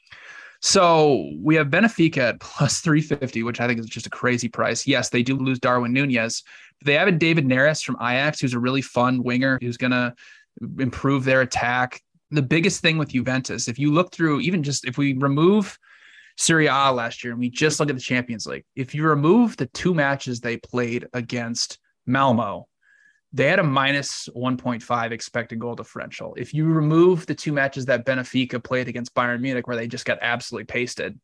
[0.62, 4.88] So we have Benfica at plus 350, which I think is just a crazy price.
[4.88, 6.44] Yes, they do lose Darwin Nunez.
[6.80, 9.92] But they have a David Neres from Ajax, who's a really fun winger who's going
[9.92, 10.14] to
[10.80, 12.02] improve their attack.
[12.32, 15.78] The biggest thing with Juventus, if you look through, even just if we remove
[16.38, 19.58] Serie A last year and we just look at the Champions League, if you remove
[19.58, 22.68] the two matches they played against Malmo,
[23.36, 26.34] they had a minus 1.5 expected goal differential.
[26.38, 30.06] If you remove the two matches that Benfica played against Bayern Munich, where they just
[30.06, 31.20] got absolutely pasted,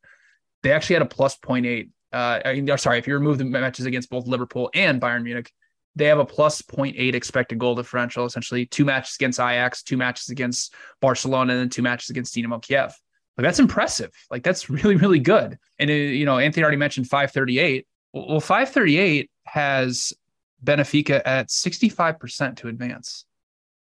[0.62, 1.88] they actually had a plus 0.8.
[2.12, 5.50] Uh, sorry, if you remove the matches against both Liverpool and Bayern Munich,
[5.96, 8.26] they have a plus 0.8 expected goal differential.
[8.26, 12.58] Essentially, two matches against Ajax, two matches against Barcelona, and then two matches against Dynamo
[12.58, 12.94] Kiev.
[13.38, 14.10] Like that's impressive.
[14.30, 15.58] Like that's really, really good.
[15.78, 17.86] And it, uh, you know, Anthony already mentioned 538.
[18.12, 20.12] Well, 538 has
[20.64, 23.24] Benfica at 65% to advance.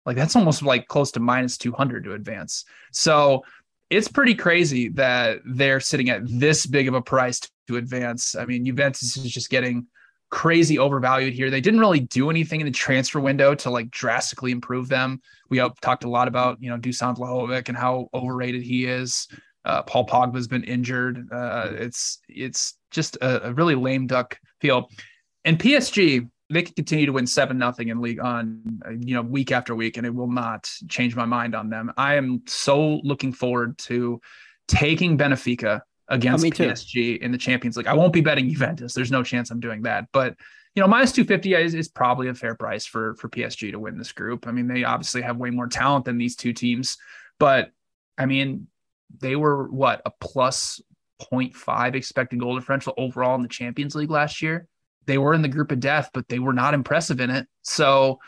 [0.07, 2.65] Like that's almost like close to minus 200 to advance.
[2.93, 3.45] So
[3.91, 8.35] it's pretty crazy that they're sitting at this big of a price to advance.
[8.35, 9.87] I mean, Juventus is just getting
[10.31, 11.51] crazy overvalued here.
[11.51, 15.23] They didn't really do anything in the transfer window to like drastically improve them.
[15.49, 19.29] We talked a lot about, you know, Dusan Vlahovic and how overrated he is.
[19.65, 21.29] Uh, Paul Pogba's been injured.
[21.33, 24.89] Uh, it's it's just a, a really lame duck feel.
[25.45, 29.53] And PSG, they can continue to win seven nothing in league on you know week
[29.53, 31.93] after week and it will not change my mind on them.
[31.97, 34.21] I am so looking forward to
[34.67, 37.87] taking benfica against oh, psg in the champions league.
[37.87, 38.95] I won't be betting juventus.
[38.95, 40.07] There's no chance i'm doing that.
[40.13, 40.37] But
[40.75, 43.99] you know minus 250 is, is probably a fair price for for psg to win
[43.99, 44.47] this group.
[44.47, 46.97] I mean they obviously have way more talent than these two teams.
[47.39, 47.71] But
[48.17, 48.69] i mean
[49.21, 50.81] they were what a plus
[51.33, 54.69] 0.5 expected goal differential overall in the champions league last year
[55.09, 57.49] they were in the group of death, but they were not impressive in it.
[57.63, 58.19] So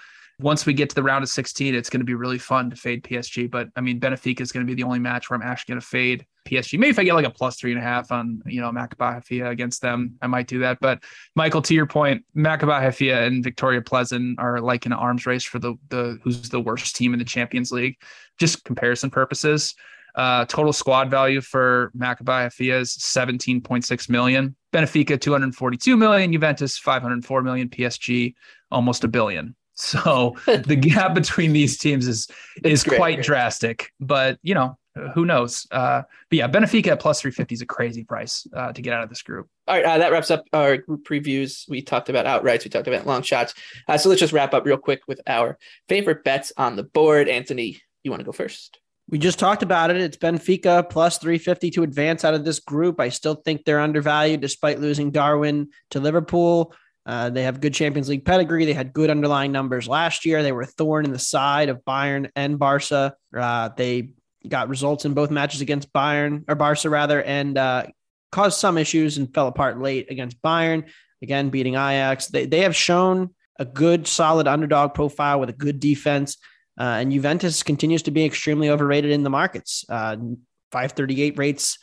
[0.40, 2.76] once we get to the round of 16, it's going to be really fun to
[2.76, 3.50] fade PSG.
[3.50, 5.82] But I mean, Benfica is going to be the only match where I'm actually going
[5.82, 6.78] to fade PSG.
[6.78, 9.46] Maybe if I get like a plus three and a half on, you know, Maccabi
[9.46, 10.78] against them, I might do that.
[10.80, 11.04] But
[11.36, 15.74] Michael, to your point, Maccabi and Viktoria Plzeň are like an arms race for the
[15.90, 17.96] the who's the worst team in the Champions League,
[18.38, 19.74] just comparison purposes.
[20.14, 24.56] Uh, total squad value for Maccabi Haifa is 17.6 million.
[24.72, 28.34] Benfica 242 million, Juventus 504 million, PSG
[28.70, 29.54] almost a billion.
[29.80, 32.28] So the gap between these teams is
[32.62, 33.24] is great, quite great.
[33.24, 33.90] drastic.
[33.98, 34.76] But you know,
[35.14, 35.66] who knows?
[35.70, 39.02] Uh, but yeah, Benfica at plus 350 is a crazy price uh, to get out
[39.02, 39.48] of this group.
[39.66, 41.68] All right, uh, that wraps up our group previews.
[41.68, 43.54] We talked about outrights, we talked about long shots.
[43.88, 45.56] Uh, so let's just wrap up real quick with our
[45.88, 47.28] favorite bets on the board.
[47.28, 48.80] Anthony, you want to go first?
[49.10, 49.96] We just talked about it.
[49.96, 53.00] It's Benfica plus 350 to advance out of this group.
[53.00, 56.72] I still think they're undervalued despite losing Darwin to Liverpool.
[57.04, 58.66] Uh, they have good Champions League pedigree.
[58.66, 60.44] They had good underlying numbers last year.
[60.44, 63.14] They were a thorn in the side of Bayern and Barca.
[63.36, 64.10] Uh, they
[64.46, 67.86] got results in both matches against Bayern or Barca rather, and uh,
[68.30, 70.88] caused some issues and fell apart late against Bayern.
[71.20, 72.28] Again, beating Ajax.
[72.28, 76.36] They they have shown a good, solid underdog profile with a good defense.
[76.78, 79.84] Uh, and Juventus continues to be extremely overrated in the markets.
[79.88, 80.16] Uh,
[80.72, 81.78] 538 rates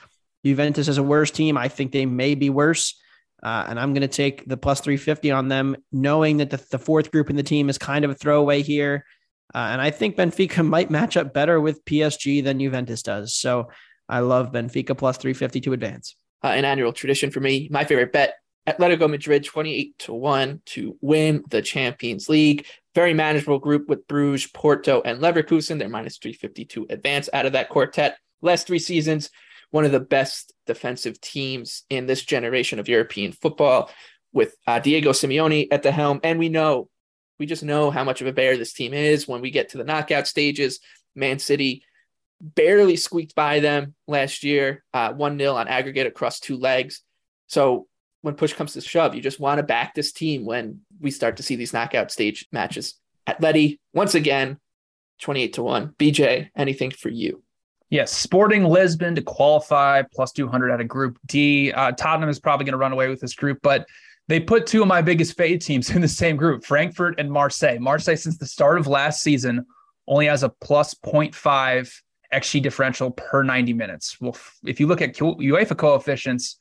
[0.45, 1.57] Juventus as a worse team.
[1.57, 2.99] I think they may be worse.
[3.43, 6.79] Uh, and I'm going to take the plus 350 on them, knowing that the, the,
[6.79, 9.05] fourth group in the team is kind of a throwaway here.
[9.53, 13.35] Uh, and I think Benfica might match up better with PSG than Juventus does.
[13.35, 13.69] So
[14.09, 16.15] I love Benfica plus 350 to advance.
[16.43, 17.67] Uh, an annual tradition for me.
[17.71, 18.35] My favorite bet
[18.67, 22.65] Atletico Madrid 28 to 1 to win the Champions League.
[22.97, 25.77] Very manageable group with Bruges, Porto, and Leverkusen.
[25.77, 28.17] They're minus 352 advance out of that quartet.
[28.41, 29.29] Last three seasons,
[29.69, 33.91] one of the best defensive teams in this generation of European football
[34.33, 36.19] with uh, Diego Simeone at the helm.
[36.23, 36.89] And we know,
[37.37, 39.77] we just know how much of a bear this team is when we get to
[39.77, 40.79] the knockout stages.
[41.15, 41.83] Man City
[42.41, 47.03] barely squeaked by them last year, uh, 1 0 on aggregate across two legs.
[47.45, 47.85] So
[48.27, 51.37] when push comes to shove, you just want to back this team when we start
[51.37, 52.95] to see these knockout stage matches.
[53.25, 54.57] Atleti, once again,
[55.21, 55.93] 28 to 1.
[55.97, 57.41] BJ, anything for you?
[57.89, 61.71] Yes, Sporting Lisbon to qualify plus 200 out of Group D.
[61.71, 63.87] Uh, Tottenham is probably going to run away with this group, but
[64.27, 67.79] they put two of my biggest fade teams in the same group Frankfurt and Marseille.
[67.79, 69.65] Marseille, since the start of last season,
[70.05, 71.93] only has a plus 0.5
[72.33, 74.19] XG differential per 90 minutes.
[74.19, 76.57] Well, if you look at UEFA coefficients,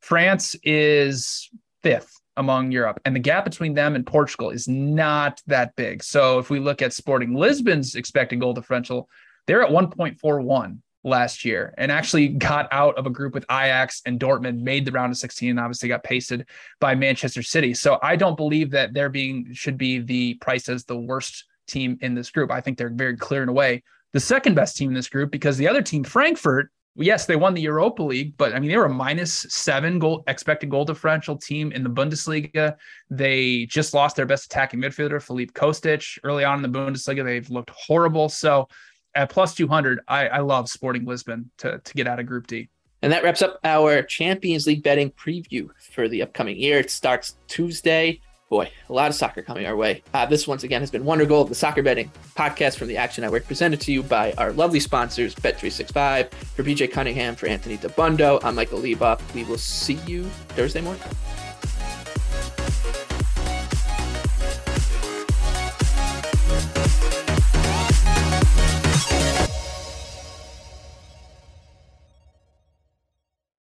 [0.00, 1.50] France is
[1.82, 6.02] fifth among Europe, and the gap between them and Portugal is not that big.
[6.02, 9.08] So if we look at Sporting Lisbon's expected goal differential,
[9.46, 14.18] they're at 1.41 last year and actually got out of a group with Ajax and
[14.20, 16.46] Dortmund, made the round of 16, and obviously got pasted
[16.80, 17.72] by Manchester City.
[17.72, 21.96] So I don't believe that they're being should be the price as the worst team
[22.02, 22.50] in this group.
[22.50, 23.82] I think they're very clear in a way
[24.12, 27.54] the second best team in this group because the other team, Frankfurt, yes, they won
[27.54, 31.36] the Europa League, but I mean, they were a minus seven goal expected goal differential
[31.36, 32.76] team in the Bundesliga.
[33.10, 37.24] They just lost their best attacking midfielder, Filip Kostic, early on in the Bundesliga.
[37.24, 38.28] They've looked horrible.
[38.28, 38.68] So
[39.14, 42.68] at plus 200, I, I love Sporting Lisbon to, to get out of Group D.
[43.02, 46.78] And that wraps up our Champions League betting preview for the upcoming year.
[46.78, 48.20] It starts Tuesday.
[48.48, 50.04] Boy, a lot of soccer coming our way.
[50.14, 53.44] Uh, this once again has been Wondergoal, the soccer betting podcast from the Action Network,
[53.44, 56.30] presented to you by our lovely sponsors, Bet365.
[56.30, 59.20] For BJ Cunningham, for Anthony Dabbundo, I'm Michael Leboff.
[59.34, 61.02] We will see you Thursday morning.